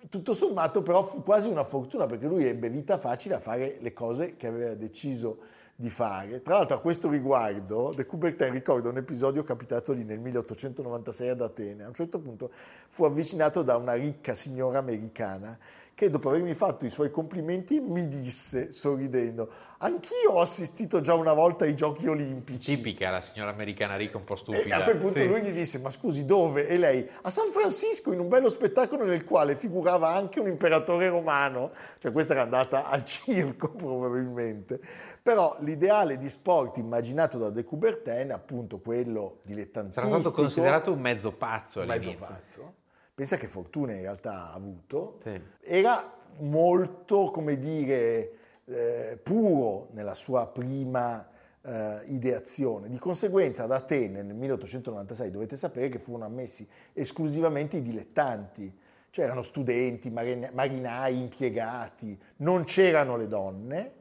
tutto 0.09 0.33
sommato 0.33 0.81
però 0.81 1.03
fu 1.03 1.21
quasi 1.21 1.49
una 1.49 1.63
fortuna 1.63 2.05
perché 2.05 2.27
lui 2.27 2.45
ebbe 2.45 2.69
vita 2.69 2.97
facile 2.97 3.35
a 3.35 3.39
fare 3.39 3.77
le 3.79 3.93
cose 3.93 4.35
che 4.35 4.47
aveva 4.47 4.73
deciso 4.73 5.39
di 5.75 5.89
fare. 5.89 6.41
Tra 6.41 6.57
l'altro 6.57 6.77
a 6.77 6.79
questo 6.79 7.09
riguardo 7.09 7.91
De 7.95 8.05
Coubertin 8.05 8.51
ricorda 8.51 8.89
un 8.89 8.97
episodio 8.97 9.43
capitato 9.43 9.91
lì 9.91 10.03
nel 10.03 10.19
1896 10.19 11.29
ad 11.29 11.41
Atene. 11.41 11.83
A 11.83 11.87
un 11.87 11.93
certo 11.93 12.19
punto 12.19 12.51
fu 12.87 13.05
avvicinato 13.05 13.63
da 13.63 13.75
una 13.75 13.93
ricca 13.93 14.33
signora 14.33 14.79
americana 14.79 15.57
che 15.93 16.09
dopo 16.09 16.29
avermi 16.29 16.53
fatto 16.53 16.85
i 16.85 16.89
suoi 16.89 17.11
complimenti 17.11 17.79
mi 17.79 18.07
disse 18.07 18.71
sorridendo 18.71 19.49
anch'io 19.83 20.31
ho 20.31 20.41
assistito 20.41 21.01
già 21.01 21.13
una 21.13 21.33
volta 21.33 21.65
ai 21.65 21.75
giochi 21.75 22.07
olimpici. 22.07 22.75
Tipica 22.75 23.09
la 23.09 23.21
signora 23.21 23.51
americana 23.51 23.95
ricca 23.95 24.17
un 24.17 24.23
po' 24.23 24.35
stupida 24.35 24.77
e 24.77 24.79
a 24.79 24.83
quel 24.83 24.97
punto 24.97 25.19
sì. 25.19 25.27
lui 25.27 25.41
gli 25.41 25.51
disse 25.51 25.79
ma 25.79 25.89
scusi 25.89 26.25
dove? 26.25 26.67
e 26.67 26.77
lei 26.77 27.07
a 27.23 27.29
San 27.29 27.51
Francisco 27.51 28.11
in 28.11 28.19
un 28.19 28.29
bello 28.29 28.49
spettacolo 28.49 29.05
nel 29.05 29.23
quale 29.23 29.55
figurava 29.55 30.09
anche 30.09 30.39
un 30.39 30.47
imperatore 30.47 31.09
romano. 31.09 31.71
Cioè 31.99 32.11
questa 32.11 32.33
era 32.33 32.43
andata 32.43 32.85
al 32.85 33.03
circo 33.05 33.69
probabilmente. 33.69 34.79
Però 35.21 35.55
l'ideale 35.59 36.17
di 36.17 36.29
sport 36.29 36.77
immaginato 36.77 37.37
da 37.37 37.49
De 37.49 37.63
Coubertin 37.63 38.29
è 38.29 38.33
appunto 38.33 38.79
quello 38.79 39.39
dilettantistico 39.43 40.07
sarà 40.07 40.21
stato 40.21 40.35
considerato 40.35 40.91
un 40.91 40.99
mezzo 40.99 41.31
pazzo 41.31 41.81
all'inizio 41.81 42.11
mezzo 42.11 42.25
pazzo 42.25 42.73
pensa 43.13 43.37
che 43.37 43.47
fortuna 43.47 43.93
in 43.93 44.01
realtà 44.01 44.49
ha 44.49 44.53
avuto, 44.53 45.17
sì. 45.21 45.39
era 45.61 46.21
molto, 46.39 47.25
come 47.25 47.59
dire, 47.59 48.31
eh, 48.65 49.19
puro 49.21 49.89
nella 49.91 50.15
sua 50.15 50.47
prima 50.47 51.27
eh, 51.61 52.01
ideazione. 52.07 52.89
Di 52.89 52.97
conseguenza 52.97 53.63
ad 53.63 53.71
Atene 53.71 54.21
nel 54.21 54.35
1896 54.35 55.31
dovete 55.31 55.55
sapere 55.55 55.89
che 55.89 55.99
furono 55.99 56.25
ammessi 56.25 56.67
esclusivamente 56.93 57.77
i 57.77 57.81
dilettanti, 57.81 58.79
cioè 59.09 59.25
erano 59.25 59.43
studenti, 59.43 60.09
marinai, 60.09 61.19
impiegati, 61.19 62.19
non 62.37 62.63
c'erano 62.63 63.15
le 63.15 63.27
donne 63.27 63.91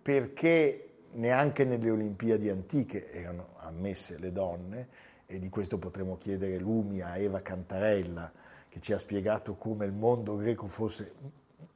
perché 0.00 0.84
neanche 1.12 1.64
nelle 1.64 1.90
Olimpiadi 1.90 2.48
antiche 2.48 3.10
erano 3.10 3.48
ammesse 3.58 4.18
le 4.18 4.30
donne 4.30 4.88
e 5.26 5.40
di 5.40 5.48
questo 5.48 5.78
potremmo 5.78 6.16
chiedere 6.16 6.58
lumi 6.58 7.00
a 7.00 7.16
Eva 7.16 7.42
Cantarella 7.42 8.30
che 8.70 8.80
ci 8.80 8.94
ha 8.94 8.98
spiegato 8.98 9.56
come 9.56 9.84
il 9.84 9.92
mondo 9.92 10.36
greco 10.36 10.66
fosse 10.66 11.12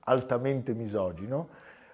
altamente 0.01 0.73
misogino, 0.73 1.49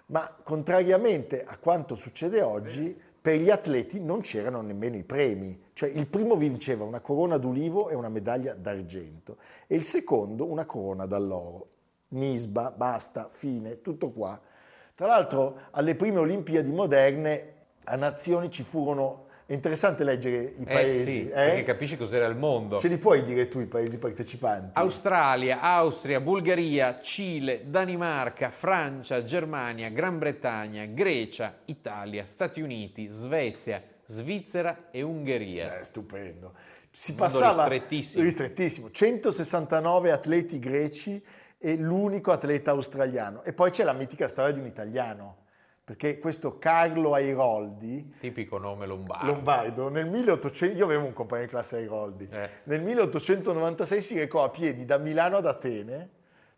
ma 0.07 0.33
contrariamente 0.43 1.45
a 1.45 1.57
quanto 1.57 1.95
succede 1.95 2.43
oggi, 2.43 2.97
per 3.21 3.39
gli 3.39 3.51
atleti 3.51 4.01
non 4.01 4.21
c'erano 4.21 4.61
nemmeno 4.61 4.97
i 4.97 5.05
premi, 5.05 5.69
cioè 5.73 5.89
il 5.89 6.07
primo 6.07 6.37
vinceva 6.37 6.85
una 6.85 7.01
corona 7.01 7.37
d'ulivo 7.37 7.89
e 7.89 7.95
una 7.95 8.09
medaglia 8.09 8.55
d'argento 8.55 9.37
e 9.67 9.75
il 9.75 9.83
secondo 9.83 10.47
una 10.47 10.65
corona 10.65 11.07
d'alloro. 11.07 11.69
Nisba, 12.09 12.71
basta, 12.71 13.29
fine, 13.31 13.83
tutto 13.83 14.11
qua. 14.11 14.41
Tra 14.95 15.07
l'altro 15.07 15.61
alle 15.73 15.95
prime 15.95 16.19
Olimpiadi 16.19 16.73
moderne 16.73 17.55
a 17.85 17.97
nazioni 17.97 18.51
ci 18.51 18.63
furono 18.63 19.29
è 19.51 19.55
interessante 19.55 20.05
leggere 20.05 20.53
i 20.59 20.65
paesi. 20.65 21.01
Eh 21.01 21.25
sì, 21.25 21.29
eh? 21.29 21.33
perché 21.33 21.63
capisci 21.65 21.97
cos'era 21.97 22.27
il 22.27 22.37
mondo. 22.37 22.79
Ce 22.79 22.87
li 22.87 22.99
puoi 22.99 23.25
dire 23.25 23.49
tu 23.49 23.59
i 23.59 23.67
paesi 23.67 23.99
partecipanti? 23.99 24.79
Australia, 24.79 25.59
Austria, 25.61 26.21
Bulgaria, 26.21 27.01
Cile, 27.01 27.63
Danimarca, 27.69 28.51
Francia, 28.51 29.25
Germania, 29.25 29.89
Gran 29.89 30.19
Bretagna, 30.19 30.85
Grecia, 30.85 31.63
Italia, 31.65 32.27
Stati 32.27 32.61
Uniti, 32.61 33.09
Svezia, 33.11 33.83
Svizzera 34.07 34.87
e 34.93 35.03
Ungheria. 35.03 35.81
Eh, 35.81 35.85
stupendo. 35.85 36.53
Si 36.89 37.17
passava 37.17 37.67
ristrettissimo. 37.67 38.23
ristrettissimo. 38.23 38.91
169 38.93 40.13
atleti 40.13 40.61
greci 40.61 41.21
e 41.59 41.77
l'unico 41.77 42.31
atleta 42.31 42.71
australiano. 42.71 43.43
E 43.43 43.53
poi 43.53 43.73
c'è 43.73 43.83
la 43.83 43.95
mitica 43.95 44.29
storia 44.29 44.53
di 44.53 44.61
un 44.61 44.67
italiano 44.67 45.39
perché 45.91 46.21
questo 46.21 46.57
Carlo 46.57 47.15
Airoldi, 47.15 48.15
tipico 48.21 48.59
nome 48.59 48.87
lombardo, 48.87 49.27
lombardo 49.27 49.89
nel 49.89 50.09
1800, 50.09 50.79
io 50.79 50.85
avevo 50.85 51.05
un 51.05 51.13
compagno 51.13 51.43
di 51.43 51.49
classe 51.49 51.79
Airoldi, 51.79 52.29
eh. 52.31 52.49
nel 52.63 52.81
1896 52.81 54.01
si 54.01 54.17
recò 54.17 54.45
a 54.45 54.51
piedi 54.51 54.85
da 54.85 54.99
Milano 54.99 55.39
ad 55.39 55.47
Atene 55.47 56.09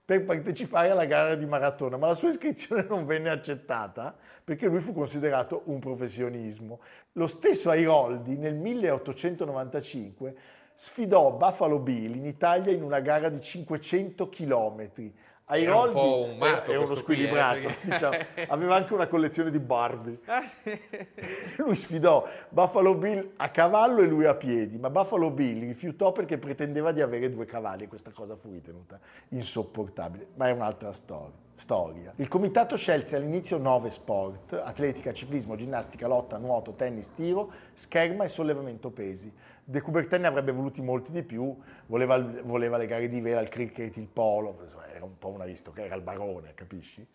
per 0.05 0.23
partecipare 0.25 0.91
alla 0.91 1.07
gara 1.07 1.35
di 1.35 1.47
maratona, 1.47 1.97
ma 1.97 2.09
la 2.09 2.15
sua 2.15 2.29
iscrizione 2.29 2.85
non 2.91 3.07
venne 3.07 3.31
accettata 3.31 4.15
perché 4.45 4.67
lui 4.67 4.81
fu 4.81 4.93
considerato 4.93 5.63
un 5.65 5.79
professionismo. 5.79 6.81
Lo 7.13 7.27
stesso 7.27 7.71
Airoldi 7.71 8.37
nel 8.37 8.57
1895 8.57 10.35
sfidò 10.75 11.33
Buffalo 11.33 11.79
Bill 11.79 12.17
in 12.17 12.27
Italia 12.27 12.71
in 12.71 12.83
una 12.83 13.01
gara 13.01 13.31
di 13.31 13.41
500 13.41 14.29
chilometri 14.29 15.15
Airoldi 15.53 15.99
era 15.99 16.07
un, 16.07 16.37
matto, 16.39 16.71
era 16.71 16.81
uno 16.81 16.95
squilibrato, 16.95 17.71
diciamo. 17.83 18.17
aveva 18.49 18.77
anche 18.77 18.95
una 18.95 19.07
collezione 19.07 19.51
di 19.51 19.59
Barbie. 19.59 20.19
lui 21.59 21.77
sfidò 21.77 22.27
Buffalo 22.49 22.95
Bill 22.95 23.33
a 23.37 23.51
cavallo 23.51 24.01
e 24.01 24.07
lui 24.07 24.25
a 24.25 24.35
piedi, 24.35 24.79
ma 24.79 24.89
Buffalo 24.89 25.31
Bill 25.31 25.61
rifiutò 25.61 26.13
perché 26.13 26.39
pretendeva 26.39 26.93
di 26.93 27.03
avere 27.03 27.29
due 27.31 27.45
cavalli 27.45 27.85
e 27.85 27.89
questa 27.89 28.11
cosa 28.11 28.35
fu 28.35 28.51
ritenuta 28.51 28.99
insopportabile, 29.29 30.29
ma 30.37 30.49
è 30.49 30.53
un'altra 30.53 30.93
storia 30.93 31.43
storia. 31.55 32.13
Il 32.17 32.29
comitato 32.29 32.77
scelse 32.77 33.15
all'inizio 33.15 33.59
nove 33.59 33.91
sport, 33.91 34.53
atletica, 34.65 35.13
ciclismo, 35.13 35.55
ginnastica, 35.55 36.09
lotta, 36.09 36.39
nuoto, 36.39 36.73
tennis, 36.73 37.13
tiro, 37.13 37.53
scherma 37.75 38.25
e 38.25 38.29
sollevamento 38.29 38.91
pesi. 38.91 39.33
De 39.65 39.81
Coubertin 39.81 40.23
ne 40.23 40.27
avrebbe 40.27 40.51
voluti 40.51 40.83
molti 40.83 41.13
di 41.13 41.23
più, 41.23 41.57
voleva, 41.87 42.19
voleva 42.43 42.77
le 42.77 42.87
gare 42.87 43.07
di 43.07 43.21
vela, 43.21 43.41
il 43.41 43.49
cricket, 43.49 43.97
il 43.97 44.09
polo, 44.09 44.59
era 44.93 45.05
un 45.05 45.17
po' 45.19 45.29
un 45.29 45.41
aristocratico, 45.41 45.87
era 45.87 45.95
il 45.95 46.03
barone, 46.03 46.53
capisci? 46.55 47.07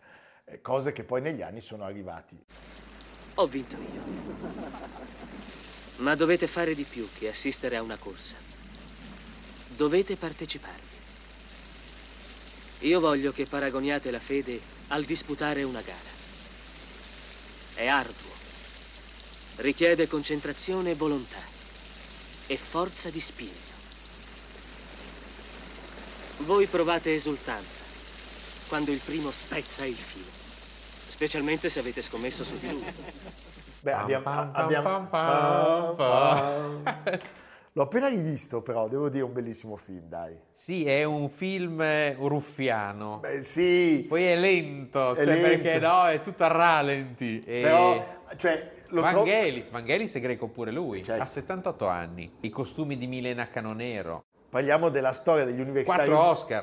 Eh, 0.46 0.62
cose 0.62 0.92
che 0.92 1.04
poi 1.04 1.20
negli 1.20 1.42
anni 1.42 1.60
sono 1.60 1.84
arrivati. 1.84 2.42
Ho 3.34 3.46
vinto 3.46 3.76
io. 3.76 4.02
Ma 5.96 6.14
dovete 6.14 6.46
fare 6.46 6.74
di 6.74 6.84
più 6.84 7.06
che 7.18 7.28
assistere 7.28 7.76
a 7.76 7.82
una 7.82 7.98
corsa. 7.98 8.36
Dovete 9.76 10.16
parteciparvi. 10.16 10.86
Io 12.80 12.98
voglio 12.98 13.30
che 13.30 13.44
paragoniate 13.44 14.10
la 14.10 14.20
fede 14.20 14.58
al 14.88 15.04
disputare 15.04 15.64
una 15.64 15.82
gara. 15.82 16.16
È 17.74 17.86
arduo. 17.86 18.36
Richiede 19.56 20.08
concentrazione 20.08 20.92
e 20.92 20.94
volontà 20.94 21.57
e 22.48 22.56
forza 22.56 23.10
di 23.10 23.20
spirito. 23.20 23.76
Voi 26.38 26.66
provate 26.66 27.14
esultanza 27.14 27.82
quando 28.68 28.90
il 28.90 29.00
primo 29.04 29.30
spezza 29.30 29.84
il 29.84 29.94
filo, 29.94 30.30
specialmente 31.06 31.68
se 31.68 31.78
avete 31.78 32.02
scommesso 32.02 32.42
su 32.44 32.58
di 32.58 32.70
lui. 32.70 32.84
Beh, 33.80 33.92
abbiamo... 33.92 34.50
abbiamo 34.52 35.08
L'ho 37.72 37.84
appena 37.84 38.08
rivisto, 38.08 38.60
però, 38.60 38.88
devo 38.88 39.08
dire, 39.08 39.22
un 39.22 39.32
bellissimo 39.32 39.76
film, 39.76 40.08
dai. 40.08 40.36
Sì, 40.52 40.84
è 40.84 41.04
un 41.04 41.28
film 41.28 41.80
ruffiano. 42.26 43.18
Beh, 43.18 43.42
sì. 43.42 44.04
Poi 44.08 44.24
è 44.24 44.36
lento, 44.36 45.12
è 45.12 45.14
cioè 45.14 45.24
lento. 45.24 45.62
perché 45.62 45.78
no, 45.78 46.06
è 46.08 46.20
tutto 46.22 46.42
a 46.42 46.48
rallenti. 46.48 47.44
E... 47.44 47.60
Però, 47.62 48.20
cioè... 48.36 48.76
Lo 48.88 49.02
Vangelis, 49.02 49.68
tro... 49.68 49.78
Vangelis 49.78 50.14
è 50.14 50.20
greco 50.20 50.48
pure 50.48 50.70
lui, 50.70 51.02
certo. 51.02 51.22
ha 51.22 51.26
78 51.26 51.86
anni. 51.86 52.32
I 52.40 52.48
costumi 52.48 52.96
di 52.96 53.06
Milena 53.06 53.48
Canonero. 53.48 54.24
Parliamo 54.48 54.88
della 54.88 55.12
storia 55.12 55.44
degli 55.44 55.60
universitari 55.60 56.10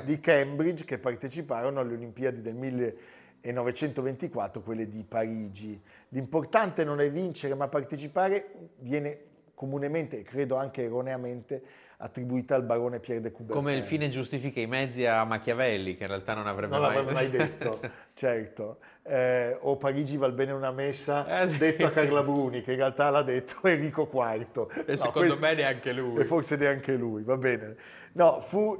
di 0.04 0.20
Cambridge 0.20 0.86
che 0.86 0.98
parteciparono 0.98 1.80
alle 1.80 1.94
Olimpiadi 1.94 2.42
del 2.42 2.56
1924, 2.56 4.64
quelle 4.64 4.90
di 4.90 5.04
Parigi. 5.04 5.80
L'importante 6.10 6.84
non 6.84 7.00
è 7.00 7.12
vincere, 7.12 7.54
ma 7.54 7.68
partecipare 7.68 8.72
viene 8.80 9.20
comunemente, 9.54 10.18
e 10.20 10.24
credo 10.24 10.56
anche 10.56 10.82
erroneamente, 10.84 11.62
attribuita 11.98 12.56
al 12.56 12.64
barone 12.64 13.00
Pierre 13.00 13.22
de 13.22 13.32
Coubertin. 13.32 13.62
Come 13.64 13.76
il 13.78 13.84
fine 13.84 14.10
giustifica 14.10 14.60
i 14.60 14.68
mezzi 14.68 15.06
a 15.06 15.24
Machiavelli, 15.24 15.96
che 15.96 16.04
in 16.04 16.10
realtà 16.10 16.34
non 16.34 16.48
avrebbe 16.48 16.74
non 16.74 16.82
mai... 16.86 16.96
l'avrebbe 16.96 17.14
mai 17.14 17.30
detto, 17.32 17.80
certo. 18.14 18.78
Eh, 19.04 19.58
o 19.62 19.78
Parigi 19.78 20.18
val 20.18 20.34
bene 20.34 20.52
una 20.52 20.72
messa, 20.72 21.42
Eh, 21.42 21.48
detto 21.48 21.86
a 21.86 21.92
Carla 21.92 22.24
Bruni, 22.24 22.62
che 22.62 22.72
in 22.72 22.78
realtà 22.78 23.10
l'ha 23.10 23.22
detto 23.24 23.60
Enrico 23.68 24.10
IV. 24.12 24.84
E 24.88 24.92
No, 24.92 24.98
secondo 24.98 25.12
questo- 25.12 25.40
me 25.40 25.54
neanche 25.54 25.92
lui. 25.94 26.22
E 26.22 26.26
forse 26.26 26.56
neanche 26.58 26.96
lui, 26.96 27.24
va 27.24 27.38
bene. 27.38 27.76
No, 28.14 28.40
fu, 28.40 28.80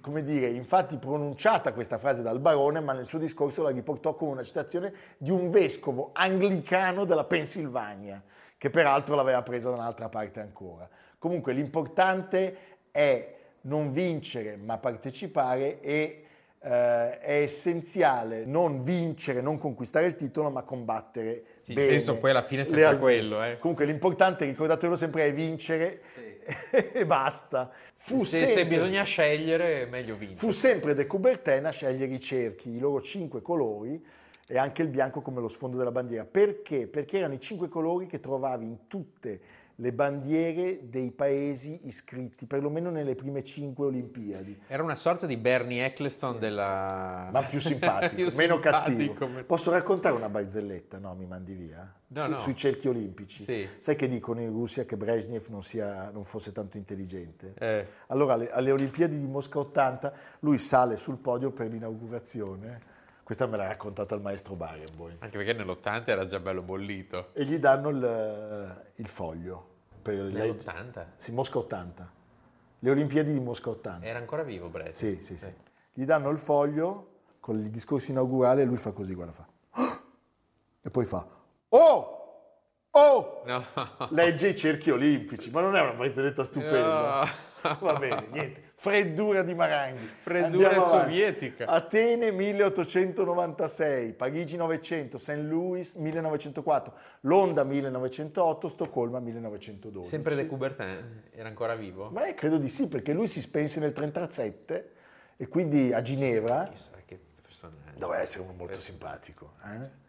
come 0.00 0.22
dire, 0.22 0.48
infatti 0.48 0.96
pronunciata 0.98 1.72
questa 1.72 1.98
frase 1.98 2.22
dal 2.22 2.40
barone, 2.40 2.80
ma 2.80 2.92
nel 2.94 3.04
suo 3.04 3.18
discorso 3.18 3.62
la 3.62 3.70
riportò 3.70 4.14
come 4.14 4.32
una 4.32 4.42
citazione 4.42 4.92
di 5.18 5.30
un 5.30 5.50
vescovo 5.50 6.10
anglicano 6.12 7.04
della 7.04 7.24
Pennsylvania, 7.24 8.22
che 8.58 8.70
peraltro 8.70 9.14
l'aveva 9.14 9.42
presa 9.42 9.68
da 9.70 9.76
un'altra 9.76 10.08
parte 10.08 10.40
ancora. 10.40 10.88
Comunque 11.24 11.54
l'importante 11.54 12.56
è 12.90 13.34
non 13.62 13.90
vincere 13.94 14.58
ma 14.58 14.76
partecipare 14.76 15.80
e 15.80 16.24
eh, 16.60 17.18
è 17.18 17.36
essenziale 17.40 18.44
non 18.44 18.84
vincere, 18.84 19.40
non 19.40 19.56
conquistare 19.56 20.04
il 20.04 20.16
titolo, 20.16 20.50
ma 20.50 20.60
combattere 20.64 21.42
Sì, 21.62 21.70
il 21.70 21.76
bene. 21.76 21.88
senso 21.92 22.18
poi 22.18 22.28
alla 22.28 22.42
fine 22.42 22.60
è 22.60 22.64
sempre 22.64 22.82
lealmente. 22.82 23.02
quello, 23.02 23.42
eh. 23.42 23.56
Comunque 23.56 23.86
l'importante, 23.86 24.44
ricordatelo 24.44 24.96
sempre, 24.96 25.24
è 25.24 25.32
vincere 25.32 26.02
e 26.92 27.06
basta. 27.06 27.70
Se, 27.94 28.22
se 28.26 28.36
sempre, 28.44 28.66
bisogna 28.66 29.02
scegliere, 29.04 29.80
è 29.80 29.86
meglio 29.86 30.16
vincere. 30.16 30.36
fu 30.38 30.50
sempre 30.50 30.92
De 30.92 31.06
Coubertin 31.06 31.64
a 31.64 31.70
scegliere 31.70 32.12
i 32.12 32.20
cerchi, 32.20 32.68
i 32.68 32.78
loro 32.78 33.00
cinque 33.00 33.40
colori 33.40 34.04
e 34.46 34.58
anche 34.58 34.82
il 34.82 34.88
bianco 34.88 35.22
come 35.22 35.40
lo 35.40 35.48
sfondo 35.48 35.78
della 35.78 35.90
bandiera. 35.90 36.26
Perché? 36.26 36.86
Perché 36.86 37.16
erano 37.16 37.32
i 37.32 37.40
cinque 37.40 37.68
colori 37.68 38.04
che 38.04 38.20
trovavi 38.20 38.66
in 38.66 38.86
tutte 38.88 39.30
le 39.30 39.63
bandiere 39.92 40.88
dei 40.88 41.10
paesi 41.10 41.80
iscritti, 41.88 42.46
perlomeno 42.46 42.90
nelle 42.90 43.14
prime 43.14 43.42
cinque 43.42 43.86
Olimpiadi. 43.86 44.62
Era 44.68 44.82
una 44.82 44.94
sorta 44.94 45.26
di 45.26 45.36
Bernie 45.36 45.84
Eccleston 45.84 46.38
della... 46.38 47.28
Ma 47.32 47.42
più 47.42 47.58
simpatico, 47.60 48.14
Più 48.14 48.30
meno 48.36 48.60
simpatico. 48.60 49.14
cattivo. 49.14 49.44
Posso 49.44 49.70
raccontare 49.72 50.14
una 50.14 50.28
barzelletta? 50.28 50.98
No, 50.98 51.14
mi 51.14 51.26
mandi 51.26 51.54
via? 51.54 51.92
No, 52.08 52.24
Su- 52.24 52.30
no. 52.30 52.38
Sui 52.38 52.54
cerchi 52.54 52.86
olimpici. 52.86 53.42
Sì. 53.42 53.68
Sai 53.78 53.96
che 53.96 54.06
dicono 54.06 54.40
in 54.40 54.50
Russia 54.50 54.84
che 54.84 54.96
Brezhnev 54.96 55.46
non, 55.48 55.62
sia- 55.64 56.10
non 56.10 56.24
fosse 56.24 56.52
tanto 56.52 56.76
intelligente? 56.76 57.54
Eh. 57.58 57.86
Allora, 58.08 58.34
alle, 58.34 58.50
alle 58.50 58.70
Olimpiadi 58.70 59.18
di 59.18 59.26
Mosca 59.26 59.58
80, 59.58 60.12
lui 60.40 60.58
sale 60.58 60.96
sul 60.96 61.16
podio 61.16 61.50
per 61.50 61.68
l'inaugurazione. 61.68 62.92
Questa 63.24 63.46
me 63.46 63.56
l'ha 63.56 63.68
raccontata 63.68 64.14
il 64.14 64.20
maestro 64.20 64.54
Barenboim. 64.54 65.16
Anche 65.20 65.38
perché 65.38 65.54
nell'80 65.54 66.02
era 66.08 66.26
già 66.26 66.38
bello 66.38 66.60
bollito. 66.60 67.30
E 67.32 67.44
gli 67.44 67.56
danno 67.56 67.88
il, 67.88 68.90
il 68.96 69.08
foglio. 69.08 69.68
Per 70.02 70.14
le- 70.14 70.30
Nell'80? 70.30 71.06
Sì, 71.16 71.32
Mosca 71.32 71.58
80. 71.58 72.12
Le 72.80 72.90
Olimpiadi 72.90 73.32
di 73.32 73.40
Mosca 73.40 73.70
80. 73.70 74.06
Era 74.06 74.18
ancora 74.18 74.42
vivo 74.42 74.68
Brett. 74.68 74.94
Sì, 74.94 75.22
sì, 75.22 75.38
sì. 75.38 75.48
Gli 75.94 76.04
danno 76.04 76.28
il 76.28 76.36
foglio 76.36 77.12
con 77.40 77.58
il 77.58 77.70
discorso 77.70 78.10
inaugurale 78.10 78.62
e 78.62 78.64
lui 78.66 78.76
fa 78.76 78.92
così, 78.92 79.14
guarda, 79.14 79.32
fa. 79.32 79.46
E 80.86 80.90
poi 80.90 81.06
fa, 81.06 81.26
oh, 81.70 82.18
oh, 82.90 83.42
No. 83.46 83.64
legge 84.10 84.48
i 84.48 84.54
cerchi 84.56 84.90
olimpici, 84.90 85.50
ma 85.50 85.62
non 85.62 85.74
è 85.76 85.80
una 85.80 85.94
barzelletta 85.94 86.44
stupenda. 86.44 87.26
Va 87.80 87.94
bene, 87.94 88.26
niente. 88.30 88.63
Freddura 88.76 89.42
di 89.42 89.54
Maranghi. 89.54 90.04
Freddura 90.06 90.68
Andiamo 90.68 90.84
avanti. 90.86 91.04
sovietica. 91.14 91.66
Atene 91.66 92.30
1896, 92.32 94.12
Parigi 94.12 94.56
900, 94.56 95.16
St. 95.16 95.36
Louis 95.38 95.94
1904, 95.94 96.92
Londra 97.22 97.64
1908, 97.64 98.68
Stoccolma 98.68 99.20
1912. 99.20 100.08
Sempre 100.08 100.34
De 100.34 100.46
Coubertin 100.46 101.22
era 101.32 101.48
ancora 101.48 101.74
vivo? 101.74 102.08
Beh, 102.10 102.34
credo 102.34 102.58
di 102.58 102.68
sì, 102.68 102.88
perché 102.88 103.12
lui 103.12 103.26
si 103.26 103.40
spense 103.40 103.80
nel 103.80 103.92
1937 103.94 104.90
e 105.36 105.48
quindi 105.48 105.92
a 105.92 106.02
Ginevra 106.02 106.68
Chissà 106.70 106.90
che 107.06 107.18
personaggio. 107.42 107.98
doveva 107.98 108.20
essere 108.22 108.42
uno 108.44 108.52
molto 108.52 108.78
simpatico. 108.78 109.54
eh? 109.64 110.02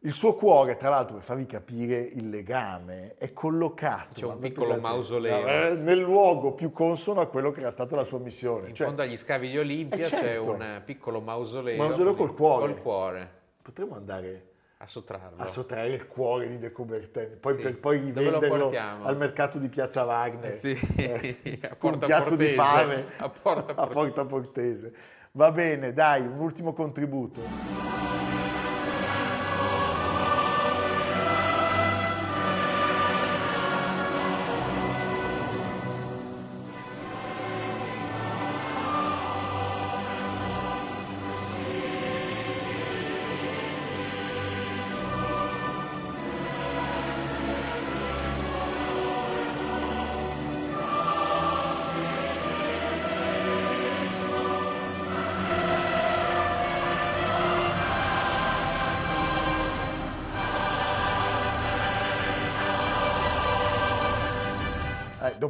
Il 0.00 0.12
suo 0.12 0.34
cuore, 0.34 0.76
tra 0.76 0.88
l'altro, 0.90 1.16
per 1.16 1.24
farvi 1.24 1.46
capire 1.46 1.98
il 1.98 2.28
legame, 2.28 3.14
è 3.18 3.32
collocato 3.32 4.20
C'è 4.20 4.26
un 4.26 4.38
piccolo 4.38 4.66
pensate, 4.66 4.80
mausoleo. 4.80 5.40
no, 5.40 5.48
eh, 5.48 5.74
nel 5.74 5.98
luogo 5.98 6.52
più 6.52 6.70
consono 6.70 7.22
a 7.22 7.26
quello 7.26 7.50
che 7.50 7.60
era 7.60 7.70
stata 7.70 7.96
la 7.96 8.04
sua 8.04 8.18
missione. 8.18 8.68
In 8.68 8.74
Cioè, 8.74 8.86
fondo 8.86 9.02
agli 9.02 9.16
scavi 9.16 9.48
di 9.50 9.58
Olimpia 9.58 9.98
Eh, 9.98 10.02
c'è 10.02 10.16
certo. 10.20 10.50
un 10.52 10.82
piccolo 10.84 11.20
mausoleo. 11.20 11.76
Mausoleo 11.78 12.14
col 12.14 12.34
cuore. 12.34 12.72
Col 12.74 12.82
cuore. 12.82 13.30
potremmo 13.62 13.96
andare 13.96 14.50
A 14.76 14.86
sottrarlo. 14.86 15.42
a 15.42 15.46
sottrarre 15.48 15.88
il 15.94 16.06
cuore 16.06 16.48
di 16.50 16.58
De 16.58 16.70
Coubertin, 16.70 17.38
poi 17.40 17.54
Sì. 17.54 17.62
per 17.62 17.78
poi 17.78 17.98
rivenderlo 17.98 18.70
al 19.02 19.16
mercato 19.16 19.58
di 19.58 19.68
Piazza 19.68 20.04
Wagner. 20.04 20.52
Eh, 20.52 20.56
sì, 20.58 20.78
eh, 20.96 21.58
a 21.68 21.74
con 21.74 21.94
un 21.94 21.98
piatto 21.98 22.36
di 22.36 22.46
Portese. 22.48 22.54
fame 22.54 23.04
A 23.16 23.28
Porta 23.28 23.72
a 23.72 23.74
Portese. 23.74 23.88
Porta 23.92 24.24
Portese. 24.24 24.92
Va 25.32 25.50
bene, 25.50 25.92
dai, 25.92 26.20
un 26.20 26.38
ultimo 26.38 26.72
contributo. 26.72 28.05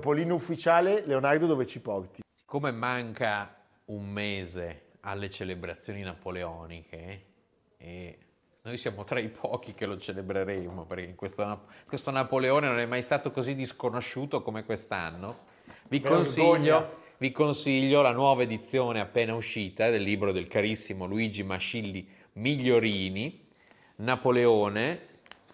Dopo 0.06 0.18
l'inno 0.18 0.36
ufficiale, 0.36 1.02
Leonardo 1.04 1.46
dove 1.46 1.66
ci 1.66 1.80
porti? 1.80 2.22
Siccome 2.32 2.70
manca 2.70 3.56
un 3.86 4.08
mese 4.08 4.90
alle 5.00 5.28
celebrazioni 5.28 6.02
napoleoniche 6.02 7.24
e 7.76 8.18
noi 8.62 8.76
siamo 8.76 9.02
tra 9.02 9.18
i 9.18 9.26
pochi 9.28 9.74
che 9.74 9.84
lo 9.84 9.98
celebreremo 9.98 10.84
perché 10.84 11.16
questo, 11.16 11.66
questo 11.88 12.12
Napoleone 12.12 12.68
non 12.68 12.78
è 12.78 12.86
mai 12.86 13.02
stato 13.02 13.32
così 13.32 13.56
disconosciuto 13.56 14.42
come 14.42 14.64
quest'anno, 14.64 15.40
vi 15.88 15.98
consiglio, 15.98 16.98
vi 17.18 17.32
consiglio 17.32 18.00
la 18.00 18.12
nuova 18.12 18.44
edizione 18.44 19.00
appena 19.00 19.34
uscita 19.34 19.90
del 19.90 20.02
libro 20.02 20.30
del 20.30 20.46
carissimo 20.46 21.06
Luigi 21.06 21.42
Mascilli 21.42 22.08
Migliorini, 22.34 23.44
Napoleone, 23.96 25.00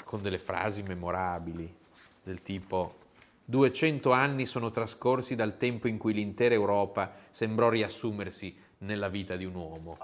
con 0.04 0.20
delle 0.20 0.38
frasi 0.38 0.82
memorabili 0.82 1.74
del 2.22 2.42
tipo 2.42 3.00
200 3.44 4.10
anni 4.12 4.46
sono 4.46 4.70
trascorsi 4.70 5.34
dal 5.34 5.56
tempo 5.56 5.88
in 5.88 5.98
cui 5.98 6.12
l'intera 6.12 6.54
Europa 6.54 7.12
sembrò 7.30 7.68
riassumersi 7.68 8.56
nella 8.78 9.08
vita 9.08 9.36
di 9.36 9.44
un 9.44 9.54
uomo. 9.54 9.96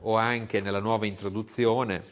O 0.00 0.16
anche 0.16 0.60
nella 0.60 0.80
nuova 0.80 1.06
introduzione, 1.06 2.02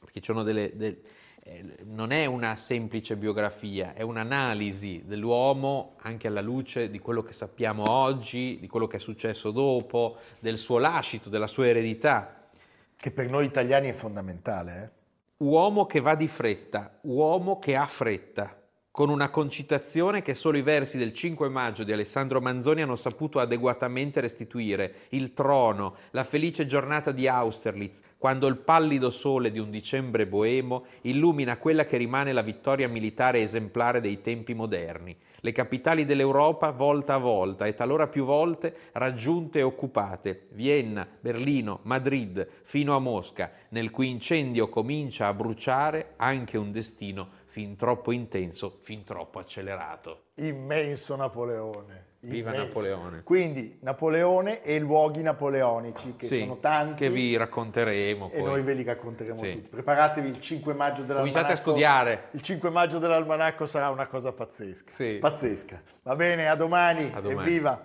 perché 0.00 0.20
ci 0.20 0.26
sono 0.26 0.42
delle, 0.42 0.74
del- 0.74 1.00
eh, 1.44 1.78
non 1.86 2.12
è 2.12 2.24
una 2.26 2.54
semplice 2.54 3.16
biografia, 3.16 3.94
è 3.94 4.02
un'analisi 4.02 5.02
dell'uomo 5.04 5.96
anche 6.02 6.28
alla 6.28 6.40
luce 6.40 6.88
di 6.88 7.00
quello 7.00 7.22
che 7.22 7.32
sappiamo 7.32 7.90
oggi, 7.90 8.58
di 8.60 8.68
quello 8.68 8.86
che 8.86 8.98
è 8.98 9.00
successo 9.00 9.50
dopo, 9.50 10.18
del 10.38 10.56
suo 10.56 10.78
lascito, 10.78 11.28
della 11.28 11.48
sua 11.48 11.66
eredità. 11.66 12.46
Che 12.94 13.10
per 13.10 13.28
noi 13.28 13.46
italiani 13.46 13.88
è 13.88 13.92
fondamentale. 13.92 14.82
eh? 14.82 15.01
Uomo 15.42 15.86
che 15.86 15.98
va 15.98 16.14
di 16.14 16.28
fretta, 16.28 16.98
uomo 17.00 17.58
che 17.58 17.74
ha 17.74 17.86
fretta, 17.86 18.61
con 18.92 19.08
una 19.08 19.30
concitazione 19.30 20.20
che 20.20 20.34
solo 20.34 20.58
i 20.58 20.62
versi 20.62 20.98
del 20.98 21.14
5 21.14 21.48
maggio 21.48 21.82
di 21.82 21.92
Alessandro 21.92 22.42
Manzoni 22.42 22.82
hanno 22.82 22.94
saputo 22.94 23.40
adeguatamente 23.40 24.20
restituire, 24.20 25.06
il 25.10 25.32
trono, 25.32 25.94
la 26.10 26.24
felice 26.24 26.66
giornata 26.66 27.10
di 27.10 27.26
Austerlitz, 27.26 28.02
quando 28.18 28.46
il 28.48 28.58
pallido 28.58 29.08
sole 29.08 29.50
di 29.50 29.58
un 29.58 29.70
dicembre 29.70 30.26
boemo 30.26 30.84
illumina 31.02 31.56
quella 31.56 31.86
che 31.86 31.96
rimane 31.96 32.34
la 32.34 32.42
vittoria 32.42 32.86
militare 32.86 33.40
esemplare 33.40 34.02
dei 34.02 34.20
tempi 34.20 34.52
moderni, 34.52 35.16
le 35.40 35.52
capitali 35.52 36.04
dell'Europa 36.04 36.70
volta 36.70 37.14
a 37.14 37.18
volta 37.18 37.64
e 37.64 37.72
talora 37.72 38.08
più 38.08 38.26
volte 38.26 38.76
raggiunte 38.92 39.60
e 39.60 39.62
occupate, 39.62 40.42
Vienna, 40.52 41.08
Berlino, 41.18 41.80
Madrid, 41.84 42.46
fino 42.62 42.94
a 42.94 42.98
Mosca, 42.98 43.52
nel 43.70 43.90
cui 43.90 44.10
incendio 44.10 44.68
comincia 44.68 45.28
a 45.28 45.34
bruciare 45.34 46.12
anche 46.18 46.58
un 46.58 46.70
destino 46.70 47.40
fin 47.52 47.76
troppo 47.76 48.12
intenso, 48.12 48.78
fin 48.80 49.04
troppo 49.04 49.38
accelerato. 49.38 50.22
Immenso 50.36 51.16
Napoleone. 51.16 52.06
Viva 52.20 52.48
immenso. 52.48 52.66
Napoleone. 52.68 53.22
Quindi 53.24 53.76
Napoleone 53.82 54.62
e 54.62 54.78
luoghi 54.78 55.20
napoleonici, 55.20 56.16
che 56.16 56.24
Sì, 56.24 56.38
sono 56.38 56.56
tanti. 56.60 57.02
Che 57.02 57.10
vi 57.10 57.36
racconteremo 57.36 58.30
E 58.32 58.38
poi. 58.38 58.42
noi 58.42 58.62
ve 58.62 58.72
li 58.72 58.84
racconteremo 58.84 59.38
Sì. 59.42 59.52
tutti. 59.52 59.68
Preparatevi 59.68 60.28
il 60.28 60.40
5 60.40 60.72
maggio 60.72 61.02
dell'almanacco. 61.02 61.30
Cominciate 61.30 61.52
a 61.52 61.56
studiare. 61.56 62.28
Il 62.30 62.40
5 62.40 62.70
maggio 62.70 62.98
dell'almanacco 62.98 63.66
sarà 63.66 63.90
una 63.90 64.06
cosa 64.06 64.32
pazzesca. 64.32 64.90
Sì. 64.94 65.18
Pazzesca. 65.20 65.82
Va 66.04 66.16
bene, 66.16 66.48
a 66.48 66.54
domani. 66.54 67.10
A 67.12 67.20
domani. 67.20 67.40
Evviva. 67.48 67.84